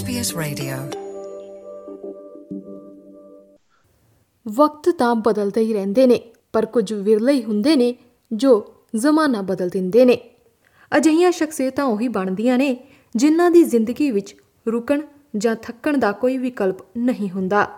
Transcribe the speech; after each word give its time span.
SBS 0.00 0.40
Radio. 0.40 0.98
ਵਕਤ 4.48 4.90
ਤਾਂ 4.98 5.14
ਬਦਲਦੇ 5.14 5.60
ਹੀ 5.60 5.72
ਰਹਿੰਦੇ 5.72 6.06
ਨੇ, 6.06 6.22
ਪਰ 6.52 6.66
ਕੁਝ 6.66 6.92
ਵਿਰਲੇ 6.92 7.32
ਹੀ 7.32 7.44
ਹੁੰਦੇ 7.44 7.76
ਨੇ 7.76 7.94
ਜੋ 8.32 8.74
ਜ਼ਮਾਨਾ 8.96 9.42
ਬਦਲ 9.42 9.68
ਦਿੰਦੇ 9.68 10.04
ਨੇ। 10.04 10.20
ਅਜਿਹੀਆਂ 10.96 11.32
ਸ਼ਖਸੀਅਤਾਂ 11.32 11.84
ਉਹੀ 11.84 12.08
ਬਣਦੀਆਂ 12.08 12.58
ਨੇ, 12.58 12.86
ਜਿਨ੍ਹਾਂ 13.16 13.50
ਦੀ 13.50 13.64
ਜ਼ਿੰਦਗੀ 13.64 14.10
ਵਿੱਚ 14.10 14.36
ਰੁਕਣ 14.66 15.00
ਜਾਂ 15.36 15.56
ਥੱਕਣ 15.56 15.96
ਦਾ 15.96 16.12
ਕੋਈ 16.12 16.38
ਵਿਕਲਪ 16.38 16.76
ਨਹੀਂ 16.96 17.30
ਹੁੰਦਾ। 17.30 17.68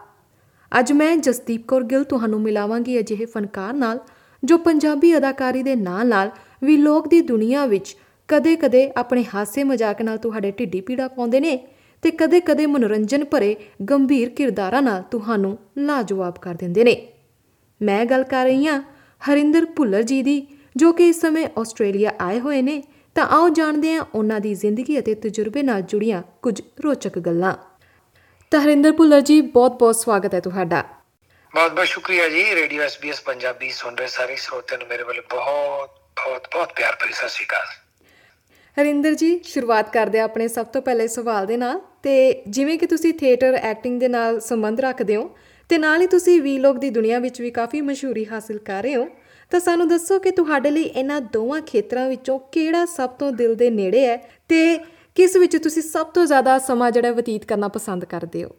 ਅੱਜ 0.78 0.92
ਮੈਂ 0.92 1.16
ਜਸਦੀਪ 1.16 1.68
ਕੌਰ 1.68 1.84
ਗਿੱਲ 1.84 2.04
ਤੁਹਾਨੂੰ 2.04 2.40
ਮਿਲਾਵਾਂਗੀ 2.40 2.98
ਅਜਿਹੇ 2.98 3.24
ਫਨਕਾਰ 3.24 3.72
ਨਾਲ, 3.72 3.98
ਜੋ 4.44 4.58
ਪੰਜਾਬੀ 4.58 5.16
ਅਦਾਕਾਰੀ 5.16 5.62
ਦੇ 5.62 5.74
ਨਾਲ-ਨਾਲ 5.74 6.30
ਵੀ 6.62 6.76
ਲੋਕ 6.76 7.08
ਦੀ 7.08 7.20
ਦੁਨੀਆ 7.20 7.66
ਵਿੱਚ 7.66 7.96
ਕਦੇ-ਕਦੇ 8.28 8.92
ਆਪਣੇ 8.96 9.24
ਹਾਸੇ 9.34 9.64
ਮਜ਼ਾਕ 9.64 10.02
ਨਾਲ 10.02 10.18
ਤੁਹਾਡੇ 10.18 10.50
ਢਿੱਡੀ 10.50 10.80
ਪੀੜਾ 10.80 11.08
ਪਾਉਂਦੇ 11.08 11.40
ਨੇ। 11.40 11.68
ਤੇ 12.02 12.10
ਕਦੇ-ਕਦੇ 12.10 12.66
ਮਨੋਰੰਜਨ 12.66 13.24
ਭਰੇ 13.24 13.56
ਗੰਭੀਰ 13.90 14.28
ਕਿਰਦਾਰਾਂ 14.28 14.82
ਨਾਲ 14.82 15.02
ਤੁਹਾਨੂੰ 15.02 15.58
ਲਾਜਵਾਬ 15.78 16.38
ਕਰ 16.38 16.54
ਦਿੰਦੇ 16.54 16.84
ਨੇ। 16.84 17.12
ਮੈਂ 17.82 18.04
ਗੱਲ 18.04 18.22
ਕਰ 18.22 18.44
ਰਹੀ 18.44 18.66
ਹਾਂ 18.66 18.82
ਹਰਿੰਦਰ 19.32 19.64
ਭੁੱਲਰ 19.64 20.02
ਜੀ 20.02 20.22
ਦੀ, 20.22 20.46
ਜੋ 20.76 20.92
ਕਿ 20.92 21.08
ਇਸ 21.08 21.20
ਸਮੇਂ 21.20 21.46
ਆਸਟ੍ਰੇਲੀਆ 21.58 22.10
ਆਏ 22.20 22.40
ਹੋਏ 22.40 22.62
ਨੇ, 22.62 22.82
ਤਾਂ 23.14 23.26
ਆਓ 23.26 23.48
ਜਾਣਦੇ 23.48 23.94
ਹਾਂ 23.94 24.04
ਉਹਨਾਂ 24.14 24.40
ਦੀ 24.40 24.54
ਜ਼ਿੰਦਗੀ 24.54 24.98
ਅਤੇ 24.98 25.14
ਤਜਰਬੇ 25.14 25.62
ਨਾਲ 25.62 25.80
ਜੁੜੀਆਂ 25.82 26.22
ਕੁਝ 26.42 26.62
ਰੋਚਕ 26.84 27.18
ਗੱਲਾਂ। 27.18 27.54
ਤਾਂ 28.50 28.60
ਹਰਿੰਦਰ 28.60 28.92
ਭੁੱਲਰ 28.92 29.20
ਜੀ, 29.20 29.40
ਬਹੁਤ-ਬਹੁਤ 29.40 29.96
ਸਵਾਗਤ 29.96 30.34
ਹੈ 30.34 30.40
ਤੁਹਾਡਾ। 30.40 30.84
ਬਹੁਤ 31.54 31.72
ਬਹੁਤ 31.72 31.86
ਸ਼ੁਕਰੀਆ 31.86 32.28
ਜੀ। 32.28 32.54
ਰੇਡੀਓ 32.54 32.82
ਐਸਬੀਐਸ 32.82 33.20
ਪੰਜਾਬੀ 33.20 33.70
ਸੁਣ 33.70 33.94
ਰਹੇ 33.94 34.06
ਸਾਰੇ 34.06 34.36
ਸਰੋਤਿਆਂ 34.36 34.78
ਨੂੰ 34.78 34.88
ਮੇਰੇ 34.88 35.02
ਵੱਲੋਂ 35.02 35.22
ਬਹੁਤ 35.30 35.90
ਬਹੁਤ 36.16 36.48
ਬਹੁਤ 36.52 36.72
ਪਿਆਰ 36.72 36.96
ਭਰੀ 37.00 37.12
ਸਤਿ 37.12 37.28
ਸ਼੍ਰੀ 37.28 37.46
ਅਕਾਲ। 37.46 37.85
ਹਰਿੰਦਰ 38.76 39.14
ਜੀ, 39.14 39.38
ਸ਼ੁਰੂਆਤ 39.44 39.92
ਕਰਦੇ 39.92 40.18
ਆ 40.20 40.24
ਆਪਣੇ 40.24 40.46
ਸਭ 40.48 40.66
ਤੋਂ 40.66 40.80
ਪਹਿਲੇ 40.82 41.06
ਸਵਾਲ 41.08 41.46
ਦੇ 41.46 41.56
ਨਾਲ। 41.56 41.80
ਤੇ 42.02 42.42
ਜਿਵੇਂ 42.48 42.78
ਕਿ 42.78 42.86
ਤੁਸੀਂ 42.86 43.12
ਥੀਏਟਰ 43.14 43.54
ਐਕਟਿੰਗ 43.54 44.00
ਦੇ 44.00 44.08
ਨਾਲ 44.08 44.40
ਸੰਬੰਧ 44.40 44.80
ਰੱਖਦੇ 44.80 45.16
ਹੋ, 45.16 45.30
ਤੇ 45.70 45.78
ਨਾਲ 45.78 46.02
ਹੀ 46.02 46.06
ਤੁਸੀਂ 46.06 46.40
ਵੀਲੋਗ 46.42 46.76
ਦੀ 46.76 46.90
ਦੁਨੀਆ 46.90 47.18
ਵਿੱਚ 47.18 47.40
ਵੀ 47.40 47.50
ਕਾਫੀ 47.50 47.80
ਮਸ਼ਹੂਰੀ 47.80 48.26
ਹਾਸਿਲ 48.32 48.58
ਕਰ 48.58 48.82
ਰਹੇ 48.82 48.96
ਹੋ, 48.96 49.06
ਤਾਂ 49.52 49.60
ਸਾਨੂੰ 49.60 49.88
ਦੱਸੋ 49.88 50.18
ਕਿ 50.18 50.30
ਤੁਹਾਡੇ 50.30 50.70
ਲਈ 50.70 50.82
ਇਹਨਾਂ 50.82 51.20
ਦੋਵਾਂ 51.32 51.60
ਖੇਤਰਾਂ 51.62 52.08
ਵਿੱਚੋਂ 52.08 52.38
ਕਿਹੜਾ 52.52 52.84
ਸਭ 52.86 53.10
ਤੋਂ 53.10 53.32
ਦਿਲ 53.32 53.54
ਦੇ 53.54 53.70
ਨੇੜੇ 53.70 54.06
ਹੈ 54.06 54.16
ਤੇ 54.48 54.78
ਕਿਸ 55.16 55.36
ਵਿੱਚ 55.36 55.56
ਤੁਸੀਂ 55.56 55.82
ਸਭ 55.82 56.06
ਤੋਂ 56.06 56.26
ਜ਼ਿਆਦਾ 56.26 56.58
ਸਮਾਂ 56.58 56.90
ਜਿਹੜਾ 56.90 57.12
ਬਤੀਤ 57.12 57.44
ਕਰਨਾ 57.44 57.68
ਪਸੰਦ 57.68 58.04
ਕਰਦੇ 58.04 58.44
ਹੋ? 58.44 58.50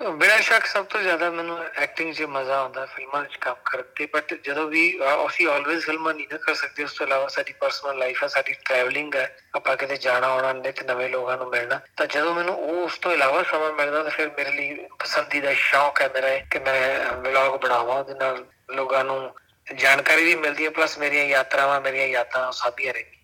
ਬਿਨਾਂ 0.00 0.38
ਸ਼ੱਕ 0.38 0.66
ਸਭ 0.66 0.84
ਤੋਂ 0.84 1.00
ਜ਼ਿਆਦਾ 1.02 1.30
ਮੈਨੂੰ 1.30 1.58
ਐਕਟਿੰਗ 1.76 2.12
'ਚ 2.14 2.22
ਮਜ਼ਾ 2.22 2.58
ਆਉਂਦਾ 2.58 2.84
ਫਿਲਮਾਂ 2.86 3.24
'ਚ 3.24 3.36
ਕੰਮ 3.36 3.54
ਕਰਦੇ 3.64 4.06
ਬਟ 4.06 4.34
ਜਦੋਂ 4.34 4.66
ਵੀ 4.68 4.82
ਅਹ, 5.00 5.26
ਅਸੀਂ 5.28 5.48
ਆਲਵੇਜ਼ 5.48 5.84
ਫਿਲਮਾਂ 5.86 6.14
ਨਹੀਂ 6.14 6.26
ਨਾ 6.32 6.38
ਕਰ 6.38 6.54
ਸਕਦੇ 6.54 6.84
ਉਸ 6.84 6.92
ਤੋਂ 6.92 7.06
ਇਲਾਵਾ 7.06 7.28
ਸਾਡੀ 7.28 7.52
ਪਰਸਨਲ 7.52 7.98
ਲਾਈਫ 7.98 8.22
ਹੈ 8.22 8.28
ਸਾਡੀ 8.28 8.52
ਟਰੈਵਲਿੰਗ 8.52 9.14
ਹੈ 9.14 9.36
ਆਪਾਂ 9.54 9.76
ਕਿਤੇ 9.76 9.96
ਜਾਣਾ 9.96 10.26
ਆਉਣਾ 10.26 10.52
ਨੇ 10.52 10.72
ਤੇ 10.72 10.84
ਨਵੇਂ 10.84 11.08
ਲੋਕਾਂ 11.10 11.36
ਨੂੰ 11.36 11.48
ਮਿਲਣਾ 11.48 11.80
ਤਾਂ 11.96 12.06
ਜਦੋਂ 12.06 12.34
ਮੈਨੂੰ 12.34 12.54
ਉਹ 12.54 12.84
ਉਸ 12.84 12.98
ਤੋਂ 12.98 13.12
ਇਲਾਵਾ 13.12 13.42
ਸਮਾਂ 13.42 13.72
ਮਿਲਦਾ 13.72 14.02
ਤਾਂ 14.02 14.10
ਫਿਰ 14.10 14.30
ਮੇਰੇ 14.38 14.50
ਲਈ 14.50 14.74
ਪਸੰਦੀਦਾ 14.98 15.52
ਸ਼ੌਕ 15.54 16.00
ਹੈ 16.00 16.08
ਮੇਰਾ 16.14 16.28
ਇਹ 16.28 16.42
ਕਿ 16.50 16.58
ਮੈਂ 16.58 17.12
ਵਲੌਗ 17.12 17.60
ਬਣਾਵਾਂ 17.60 17.98
ਉਹਦੇ 17.98 18.14
ਨਾਲ 18.14 18.44
ਲੋਕਾਂ 18.70 19.04
ਨੂੰ 19.04 19.34
ਜਾਣਕਾਰੀ 19.74 20.24
ਵੀ 20.24 20.34
ਮਿਲਦੀ 20.34 20.64
ਹੈ 20.64 20.70
ਪਲੱਸ 20.70 20.98
ਮੇਰੀਆਂ 20.98 21.24
ਯਾਤਰਾਵਾਂ 21.24 21.80
ਮੇਰੀਆਂ 21.80 22.06
ਯਾਦਾਂ 22.06 22.52
ਸਾਂਭੀਆਂ 22.52 22.94
ਰਹਿੰਦੀਆਂ। 22.94 23.19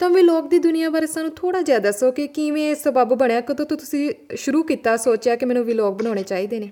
ਤਾਂ 0.00 0.08
ਵੀਲੋਗ 0.10 0.44
ਦੀ 0.48 0.58
ਦੁਨੀਆ 0.58 0.90
ਬਾਰੇ 0.90 1.06
ਸਾਨੂੰ 1.06 1.30
ਥੋੜਾ 1.34 1.60
ਜਿਹਾ 1.62 1.78
ਦੱਸੋ 1.78 2.10
ਕਿ 2.12 2.26
ਕਿਵੇਂ 2.26 2.70
ਇਹ 2.70 2.74
ਸਬਬ 2.74 3.14
ਬਣਿਆ? 3.14 3.40
ਕਦੋਂ 3.40 3.66
ਤੋਂ 3.66 3.76
ਤੁਸੀਂ 3.76 4.36
ਸ਼ੁਰੂ 4.36 4.62
ਕੀਤਾ 4.62 4.96
ਸੋਚਿਆ 4.96 5.36
ਕਿ 5.36 5.46
ਮੈਨੂੰ 5.46 5.64
ਵੀਲੋਗ 5.64 5.96
ਬਣਾਉਣੇ 5.98 6.22
ਚਾਹੀਦੇ 6.22 6.58
ਨੇ? 6.60 6.70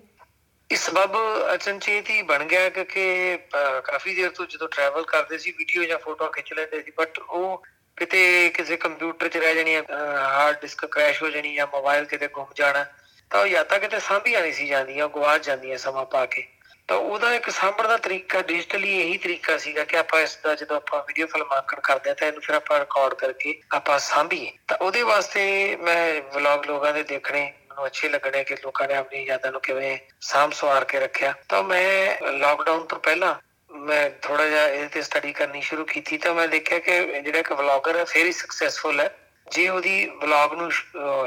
ਇਸ 0.71 0.81
ਸਬਬ 0.81 1.17
ਅਚਨਚੇਤ 1.55 2.11
ਹੀ 2.11 2.23
ਬਣ 2.23 2.45
ਗਿਆ 2.45 2.69
ਕਿਉਂਕਿ 2.69 3.05
ਅਹ, 3.35 3.81
ਕਾਫੀ 3.81 4.15
ਦੇਰ 4.15 4.31
ਤੋਂ 4.31 4.47
ਜਦੋਂ 4.47 4.69
ਟਰੈਵਲ 4.69 5.05
ਕਰਦੇ 5.05 5.39
ਸੀ 5.39 5.51
ਵੀਡੀਓ 5.59 5.85
ਜਾਂ 5.85 5.99
ਫੋਟੋ 5.99 6.29
ਖਿੱਚ 6.29 6.53
ਲੈਂਦੇ 6.53 6.83
ਸੀ 6.83 6.93
ਬਟ 6.99 7.19
ਉਹ 7.19 7.63
ਕਿਤੇ 7.97 8.49
ਕਿਸੇ 8.49 8.77
ਕੰਪਿਊਟਰ 8.77 9.29
'ਚ 9.29 9.37
ਰਹਿ 9.37 9.55
ਜਾਣੀ 9.55 9.77
ਹਾਰਡ 9.77 10.61
ਡਿਸਕ 10.61 10.87
ਕ੍ਰੈਸ਼ 10.87 11.23
ਹੋ 11.23 11.31
ਜਾਣੀ 11.31 11.55
ਜਾਂ 11.55 11.67
ਮੋਬਾਈਲ 11.67 12.05
ਕਿਤੇ 12.05 12.29
ਗੁੰਮ 12.29 12.47
ਜਾਣਾ 12.57 12.85
ਤਾਂ 13.31 13.41
ਉਹ 13.41 13.47
ਯਾਦਾਂ 13.47 13.79
ਕਿਤੇ 13.79 14.01
ਸਾਂਭੀਆਂ 14.01 14.41
ਨਹੀਂ 14.43 14.53
ਸੀ 14.53 14.67
ਜਾਂਦੀਆਂ 14.67 15.09
ਗਵਾਚ 15.09 15.47
ਜਾਂਦੀਆਂ 15.47 15.79
ਸਮਾਂ 15.79 16.05
ਪਾ 16.05 16.27
ਕੇ। 16.27 16.45
ਤਾਂ 16.89 16.97
ਉਹਦਾ 16.97 17.33
ਇੱਕ 17.35 17.49
ਸਾਂਭਣ 17.51 17.89
ਦਾ 17.89 17.97
ਤਰੀਕਾ 17.97 18.41
ਡਿਜੀਟਲੀ 18.43 18.99
ਇਹੀ 19.01 19.17
ਤਰੀਕਾ 19.19 19.57
ਸੀਗਾ 19.57 19.85
ਕਿ 19.85 19.97
ਆਪਾਂ 19.97 20.21
ਇਸ 20.21 20.37
ਦਾ 20.45 20.55
ਜਦੋਂ 20.55 20.77
ਆਪਾਂ 20.77 21.03
ਵੀਡੀਓ 21.09 21.27
ਫਿਲਮਾਂਕਣ 21.27 21.81
ਕਰਦੇ 21.81 22.11
ਆ 22.11 22.15
ਤਾਂ 22.15 22.29
ਇਹਨੂੰ 22.29 22.43
ਫਿਰ 22.43 22.55
ਆਪਾਂ 22.55 22.79
ਰਿਕਾਰਡ 22.81 23.15
ਕਰਕੇ 23.15 23.55
ਆਪਾਂ 23.73 23.99
ਸਾਂਭੀਏ। 23.99 24.51
ਤਾਂ 24.69 24.77
ਉਹਦੇ 24.77 25.03
ਵਾਸਤੇ 25.03 25.77
ਮੈਂ 25.81 26.21
ਵਲੌਗ 26.35 26.65
ਲੋਕਾਂ 26.67 26.93
ਦੇ 26.93 27.03
ਦੇਖਣੇ 27.03 27.43
ਮੈਨੂੰ 27.43 27.87
ਅੱਛੇ 27.87 28.09
ਲੱਗਣੇ 28.09 28.43
ਕਿ 28.45 28.57
ਲੋਕਾਂ 28.65 28.89
ਨੇ 28.89 28.95
ਆਪਣੀ 28.95 29.25
ਯਾਦਾਂ 29.25 29.53
ਨੂੰ 29.53 29.61
ਕਿਵੇਂ 29.61 29.99
ਸਾਂਭ 30.21 30.53
ਸਵਾਰ 30.53 30.85
ਕੇ 30.85 31.01
ਰੱਖਿਆ। 31.01 31.35
ਤਾਂ 31.49 31.63
ਮੈਂ 31.63 32.33
ਲਾਕਡਾਊਨ 32.33 32.85
ਤੋਂ 32.87 32.99
ਪਹਿਲਾਂ 32.99 33.35
ਮੈਂ 33.71 34.09
ਥੋੜਾ 34.23 34.49
ਜਿਹਾ 34.49 34.67
ਇਹਦੇ 34.69 34.89
ਤੇ 34.89 35.03
ਸਟੱਡੀ 35.03 35.33
ਕਰਨੀ 35.33 35.61
ਸ਼ੁਰੂ 35.61 35.85
ਕੀਤੀ 35.85 36.19
ਤਾਂ 36.19 36.35
ਮੈਂ 36.35 36.49
ਦੇਖਿਆ 36.49 36.79
ਕਿ 36.79 37.01
ਜਿਹੜਾ 37.23 37.39
ਇੱਕ 37.39 37.53
ਵਲੌਗਰ 37.53 37.97
ਹੈ 37.97 38.05
ਫੇਰੀ 38.05 38.33
ਸਕਸੈਸਫੁਲ 38.33 39.01
ਹੈ। 39.01 39.11
ਜੇ 39.51 39.69
ਉਹਦੀ 39.69 40.07
ਵਲੌਗ 40.23 40.53
ਨੂੰ 40.55 40.71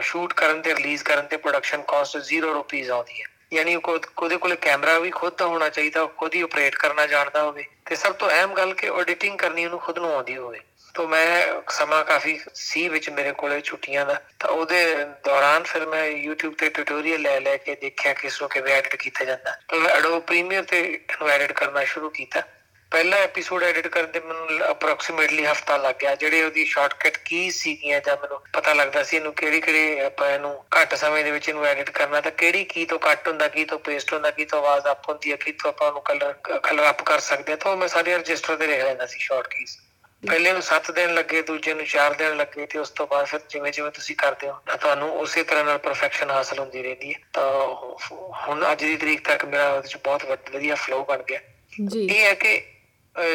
ਸ਼ੂਟ 0.04 0.34
ਕਰਨ 0.34 0.62
ਤੇ 0.62 0.76
ਰਿਲੀਜ਼ 0.76 1.04
ਕਰਨ 1.04 1.28
ਤੇ 1.28 1.38
ਪ੍ਰੋਡਕਸ਼ਨ 1.38 1.82
ਕਾਸਟ 1.82 2.18
0 2.34 2.54
ਰੁਪੀਸ 2.54 2.90
ਆਉਂਦੀ 2.90 3.22
ਹੈ। 3.22 3.26
ਯਾਨੀ 3.54 3.76
ਉਹ 3.76 3.82
ਖੁਦ- 3.82 4.10
ਉਹਦੇ 4.20 4.38
ਕੋਲੇ 4.38 4.56
ਕੈਮਰਾ 4.56 5.00
ਵੀ 5.00 5.10
ਖੁਦ 5.10 5.34
ਦਾ 5.38 5.46
ਹੋਣਾ 5.46 5.70
ਚਾਹੀਦਾ, 5.70 6.02
ਉਹ 6.02 6.10
ਖੁਦ 6.10 6.36
ਹੀ 6.36 6.42
ਆਪਰੇਟ 6.42 6.76
ਕਰਨਾ 6.76 7.08
ਜਾਣਦਾ 7.08 7.44
ਹੋਵੇ। 7.44 7.66
ਤੇ 7.86 7.96
ਸਭ 7.96 8.14
ਤੋਂ 8.14 8.30
ਅਹਿਮ 8.30 8.54
ਗੱਲ 8.54 8.74
ਕਿ 8.74 8.88
ਐਡੀਟਿੰਗ 8.88 9.40
ਕਰਨੀ 9.40 9.66
ਉਹਨੂੰ 9.66 9.80
ਖੁਦ 9.80 9.98
ਨੂੰ 9.98 10.14
ਆਉਂਦੀ 10.14 10.38
ਹੋਵੇ। 10.38 10.60
ਤਾਂ 10.94 11.08
ਮੈਂ 11.08 11.48
ਸਮਾਂ 11.70 12.04
ਕਾਫੀ 12.04 12.42
ਸੀ 12.54 12.90
ਵਿੱਚ 12.90 13.10
ਮੇਰੇ 13.10 13.32
ਕੋਲੇ 13.32 13.62
ਛੁੱਟੀਆਂ 13.62 14.06
ਦਾ। 14.06 14.22
ਤਾਂ 14.40 14.50
ਉਹਦੇ 14.50 14.96
ਦੌਰਾਨ 15.24 15.64
ਫਿਰ 15.64 15.86
ਮੈਂ 15.86 16.12
YouTube 16.28 16.56
ਤੇ 16.58 16.70
ਟਿਊਟੋਰੀਅਲ 16.70 17.22
ਲੈ 17.22 17.40
ਲੈ 17.40 17.58
ਕੇ 17.58 17.76
ਦੇਖਿਆ 17.76 18.14
ਕਿ 18.14 18.28
ਇਸ 18.28 18.42
ਨੂੰ 18.42 18.50
ਕਿਵੇਂ 18.50 18.74
ਐਡਿਟ 18.74 18.96
ਕੀਤਾ 18.96 19.26
ਜਾਂਦਾ। 19.26 19.60
ਤਾਂ 19.68 19.80
ਮੈਂ 19.80 20.02
Adobe 20.02 20.18
Premiere 20.18 20.66
ਤੇ 20.66 20.82
ਇਹਨੂੰ 20.82 21.30
ਐਡਿਟ 21.30 21.52
ਕਰਨਾ 21.52 21.84
ਸ਼ੁਰੂ 21.84 22.10
ਕੀਤਾ। 22.10 22.42
ਪਹਿਲਾ 22.92 23.18
ਐਪੀਸੋਡ 23.18 23.64
ਐਡਿਟ 23.64 23.88
ਕਰਨ 23.88 24.06
ਤੇ 24.06 24.20
ਮੈਨੂੰ 24.20 24.70
ਅਪਰੋਕਸੀਮੇਟਲੀ 24.72 25.46
ਹਫਤਾ 25.46 25.78
ਲੱਗ 25.78 25.96
ਗਿਆ। 25.96 26.16
ਜਿਹੜੇ 26.16 26.44
ਉਹਦੀ 26.44 26.66
ਸ਼ਾਰਟਕਟ 26.66 27.18
ਕੀ 27.18 27.50
ਸੀਗੀਆਂ 27.52 28.00
ਜਾਂ 28.02 28.16
ਮੈਨੂੰ 28.18 28.40
ਪਤਾ 28.54 28.74
ਲੱਗਦਾ 28.74 29.04
ਸੀ 29.04 29.18
ਇਹਨੂੰ 29.18 29.34
ਕਿਹੜੀ 29.34 29.62
ਕਿਹੜੀ 29.62 30.00
ਆਪਾਂ 30.00 30.30
ਇਹਨੂੰ 30.30 30.54
ਘੱਟ 30.78 30.96
ਸਮੇਂ 30.96 31.24
ਦੇ 31.24 31.32
ਵਿੱਚ 31.32 31.50
ਇਹਨੂੰ 31.50 31.66
ਐਡਿਟ 31.66 31.90
ਕਰਨਾ 31.90 32.22
ਤਾਂ 32.22 32.32
ਕਿਹੜੀ 32.32 32.64
ਕੀ 32.64 32.86
ਤੋਂ 32.86 33.00
ਕੱਟ 33.00 33.28
ਹੁੰਦਾ 33.28 33.48
ਕੀ 33.48 33.66
ਤੋਂ 33.66 33.80
ਪੇਸਟ 33.80 34.14
ਹੁੰਦਾ 34.14 34.32
ਕੀ 34.32 34.46
ਤੋਂ 34.46 34.60
ਆਵਾਜ਼ 34.60 34.88
ਅਪ 34.92 35.10
ਹੁੰਦੀ 35.10 35.32
ਹੈ 35.32 35.36
ਕੀ 35.36 35.52
ਤੋਂ 35.52 35.70
ਆਪਾਂ 35.70 35.88
ਉਹਨੂੰ 35.88 36.02
ਕਲਰ 36.02 36.34
ਕਲਰ 36.60 36.90
ਅਪ 36.90 37.02
ਕਰ 37.02 37.20
ਸਕਦੇ 37.20 37.56
ਤਾਂ 37.56 37.76
ਮੈਂ 37.78 37.88
ਸਾਰੇ 37.88 38.18
ਰਜਿਸਟਰ 38.18 38.56
ਤੇ 38.56 38.68
ਲਿਖ 38.68 38.84
ਲੈਂਦਾ 38.84 39.06
ਸੀ 39.06 39.20
ਸ਼ਾਰਟ 39.20 39.48
ਕੀਜ਼ 39.48 39.78
ਪਹਿਲੇ 40.24 40.52
ਨੂੰ 40.54 40.62
7 40.62 40.92
ਦਿਨ 40.92 41.14
ਲੱਗੇ 41.14 41.42
ਦੂਜੇ 41.42 41.74
ਨੂੰ 41.74 41.86
4 41.86 42.14
ਦਿਨ 42.14 42.36
ਲੱਗੇ 42.38 42.66
ਤੇ 42.66 42.80
ਉਸ 42.80 42.90
ਤੋਂ 42.90 43.08
ਬਾਅਦ 43.08 43.26
ਫਿਰ 43.26 43.40
ਜਿਵੇਂ 43.50 43.72
ਜਿਵੇਂ 43.72 43.92
ਤੁਸੀਂ 43.92 44.16
ਕਰਦੇ 44.16 44.50
ਹੋ 44.50 44.60
ਤਾਂ 44.66 44.78
ਤੁਹਾਨੂੰ 44.78 45.10
ਉਸੇ 45.18 45.44
ਤਰ੍ਹਾਂ 45.44 45.64
ਨਾਲ 45.66 45.78
ਪਰਫੈਕਸ਼ਨ 45.78 46.30
ਹਾਸਲ 46.32 46.60
ਹੁੰਦੀ 46.60 46.84
ਰਹਿੰਦੀ 46.84 47.14
ਹੈ। 47.14 47.20
ਤਾਂ 47.34 47.68
ਹੁਣ 48.48 48.72
ਅੱਜ 48.72 48.84
ਦੀ 48.84 48.98
ਤਰੀਕ 48.98 49.28
ਤੱਕ 49.28 49.46
ਮੇਰਾ 49.46 49.70
ਉਹਦੇ 49.70 49.88
ਚ 49.88 49.98
ਬਹੁਤ 49.98 50.26
ਵਧ- 50.26 50.52
ਵਧੀਆ 50.56 50.76
ਫਲੋ 50.76 51.04
ਬਣ 51.04 51.24
ਗਿਆ। 51.24 51.40
ਜੀ। 51.86 52.06
ਇਹ 52.06 52.26
ਹੈ 52.26 52.34
ਕਿ 52.34 52.62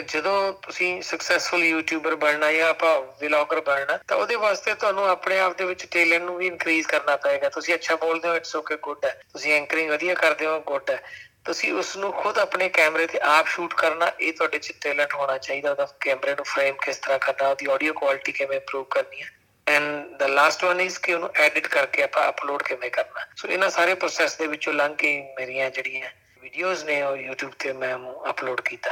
ਜਦੋਂ 0.08 0.52
ਤੁਸੀਂ 0.52 1.02
ਸਕਸੈਸਫੁਲ 1.02 1.64
ਯੂਟਿਊਬਰ 1.64 2.14
ਬਣਨਾ 2.14 2.52
ਜਾਂ 2.52 2.68
ਆਪਾਂ 2.68 3.00
ਵਲੌਗਰ 3.00 3.60
ਬਣਨਾ, 3.60 3.98
ਤਾਂ 4.08 4.16
ਉਹਦੇ 4.16 4.36
ਵਾਸਤੇ 4.36 4.74
ਤੁਹਾਨੂੰ 4.74 5.08
ਆਪਣੇ 5.08 5.38
ਆਪ 5.38 5.56
ਦੇ 5.58 5.64
ਵਿੱਚ 5.64 5.86
ਟੈਲੈਂਟ 5.86 6.22
ਨੂੰ 6.22 6.36
ਵੀ 6.36 6.46
ਇਨਕਰੀਜ਼ 6.46 6.86
ਕਰਨਾ 6.86 7.16
ਪਏਗਾ। 7.16 7.48
ਤੁਸੀਂ 7.48 7.74
ਅੱਛਾ 7.74 7.96
ਬੋਲਦੇ 7.96 8.28
ਹੋ 8.28 8.34
ਇਟਸ 8.34 8.56
ਓਕੇ 8.56 8.76
ਗੁੱਡ 8.76 9.04
ਹੈ। 9.04 9.22
ਤੁਸੀਂ 9.32 9.52
ਐਂਕਰਿੰਗ 9.52 9.90
ਵਧੀਆ 9.90 10.14
ਕਰਦੇ 10.14 10.46
ਹੋ 10.46 10.60
ਗੁੱਡ 10.60 10.90
ਹੈ। 10.90 11.02
ਤੁਸੀਂ 11.44 11.72
ਉਸ 11.72 11.96
ਨੂੰ 11.96 12.12
ਖੁਦ 12.12 12.38
ਆਪਣੇ 12.38 12.68
ਕੈਮਰੇ 12.68 13.06
ਤੇ 13.06 13.18
ਆਪ 13.18 13.46
ਸ਼ੂਟ 13.46 13.74
ਕਰਨਾ, 13.74 14.12
ਇਹ 14.20 14.32
ਤੁਹਾਡੇ 14.32 14.58
'ਚ 14.58 14.72
ਟੈਲੈਂਟ 14.80 15.14
ਹੋਣਾ 15.14 15.38
ਚਾਹੀਦਾ। 15.38 15.70
ਉਹਦਾ 15.70 15.86
ਕੈਮਰੇ 16.00 16.34
ਨੂੰ 16.34 16.44
ਫਰੇਮ 16.44 16.76
ਕਿਸ 16.76 16.96
ਤਰ੍ਹਾਂ 16.96 17.18
ਕਰਨਾ, 17.18 17.48
ਉਹਦੀ 17.48 17.66
ਆਡੀਓ 17.72 17.92
ਕੁਆਲਿਟੀ 17.92 18.32
ਕਿਵੇਂ 18.32 18.56
ਇੰਪਰੂਵ 18.56 18.84
ਕਰਨੀ 18.84 19.22
ਹੈ। 19.22 19.30
And 19.66 20.16
the 20.16 20.22
last 20.22 20.64
one 20.64 20.80
is 20.80 20.98
ਕਿ 20.98 21.14
ਉਹਨੂੰ 21.14 21.30
ਐਡਿਟ 21.34 21.66
ਕਰਕੇ 21.66 22.02
ਆਪਾਂ 22.02 22.28
ਅਪਲੋਡ 22.28 22.62
ਕਿਵੇਂ 22.62 22.90
ਕਰਨਾ। 22.90 23.26
ਸੋ 23.36 23.48
ਇਹਨਾਂ 23.48 23.70
ਸਾਰੇ 23.70 23.94
ਪ੍ਰੋਸੈਸ 23.94 24.36
ਦੇ 24.36 24.46
ਵਿੱਚੋਂ 24.46 24.72
ਲੰਘ 24.72 24.94
ਕੇ 24.94 25.20
ਮੇਰੀਆਂ 25.38 25.70
ਜਿਹੜੀਆਂ 25.70 26.10
ਵੀਡੀਓਜ਼ 26.40 26.84
ਨੇ 26.84 27.02
ਉਹ 27.02 27.16
YouTube 27.16 27.54
ਤੇ 27.58 27.72
ਮੈਂ 27.72 27.96
ਅਪਲੋਡ 28.30 28.60
ਕੀਤਾ। 28.60 28.90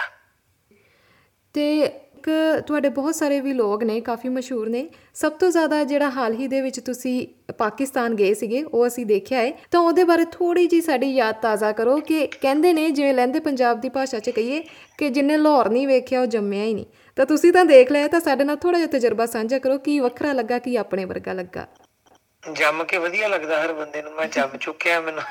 ਤੇ 1.55 1.81
ਇੱਕ 1.81 2.29
ਤੁਹਾਡੇ 2.67 2.89
ਬਹੁਤ 2.89 3.15
ਸਾਰੇ 3.15 3.41
ਵੀ 3.41 3.53
ਲੋਕ 3.53 3.83
ਨੇ, 3.85 4.01
ਕਾਫੀ 4.01 4.29
ਮਸ਼ਹੂਰ 4.29 4.69
ਨੇ। 4.69 4.87
ਸਭ 5.15 5.33
ਤੋਂ 5.33 5.51
ਜ਼ਿਆਦਾ 5.51 5.83
ਜਿਹੜਾ 5.85 6.09
ਹਾਲ 6.11 6.35
ਹੀ 6.35 6.47
ਦੇ 6.49 6.61
ਵਿੱਚ 6.61 6.81
ਤੁਸੀਂ 6.81 7.27
ਪਾਕਿਸਤਾਨ 7.59 8.15
ਗਏ 8.15 8.35
ਸੀਗੇ, 8.35 8.63
ਉਹ 8.63 8.87
ਅਸੀਂ 8.87 9.07
ਦੇਖਿਆ 9.07 9.39
ਹੈ 9.39 9.53
ਤਾਂ 9.71 9.81
ਉਹਦੇ 9.81 10.05
ਬਾਰੇ 10.05 10.25
ਥੋੜੀ 10.33 10.67
ਜੀ 10.67 10.81
ਸਾਡੀ 10.81 11.13
ਯਾਦ 11.15 11.35
ਤਾਜ਼ਾ 11.43 11.73
ਕਰੋ 11.73 11.97
ਕਿ 12.01 12.27
ਕਹਿੰਦੇ 12.27 12.73
ਨੇ, 12.73 12.91
ਜਿਵੇਂ 12.91 13.15
ਲਹਿੰਦੇ 13.15 13.41
ਪੰਜਾਬ 13.41 13.81
ਦੀ 13.81 13.89
ਭਾਸ਼ਾ 13.89 14.19
'ਚ 14.19 14.31
ਕਹੀਏ, 14.31 14.63
ਕਿ 14.99 15.09
ਜਿੰਨੇ 15.11 15.37
ਲਾਹੌਰ 15.37 15.71
ਨਹੀਂ 15.71 15.87
ਵੇਖਿਆ, 15.89 16.21
ਉਹ 16.21 16.27
ਜੰਮਿਆ 16.27 16.65
ਹੀ 16.65 16.75
ਨਹੀਂ। 16.75 16.87
ਤਾਂ 17.17 17.27
ਤੁਸੀਂ 17.27 17.53
ਤਾਂ 17.53 17.65
ਦੇਖ 17.65 17.93
ਲਿਆ, 17.93 18.09
ਤਾਂ 18.09 18.21
ਸਾਡੇ 18.21 18.45
ਨਾਲ 18.45 18.57
ਥੋੜਾ 18.57 18.79
ਜਿਹਾ 18.79 18.89
ਤਜਰਬਾ 18.89 19.27
ਸਾਂਝਾ 19.27 19.59
ਕਰੋ, 19.59 19.79
ਕੀ 19.79 20.01
ਵੱਖਰਾ 20.01 20.33
ਲੱਗਾ, 20.33 20.59
ਕੀ 20.59 20.77
ਆਪਣੇ 20.77 21.05
ਵਰਗਾ 21.05 21.33
ਲੱਗਾ। 21.33 21.67
ਜੰਮ 22.53 22.85
ਕੇ 22.85 22.99
ਵਧੀਆ 22.99 23.29
ਲੱਗਦਾ 23.29 23.63
ਹਰ 23.65 23.73
ਬੰਦੇ 23.73 24.03
ਨੂੰ 24.03 24.13
ਮੈਂ 24.13 24.27
ਜੰਮ 24.27 24.57
ਚੁੱਕਿਆ 24.57 25.01
ਮੈਨੂੰ 25.01 25.23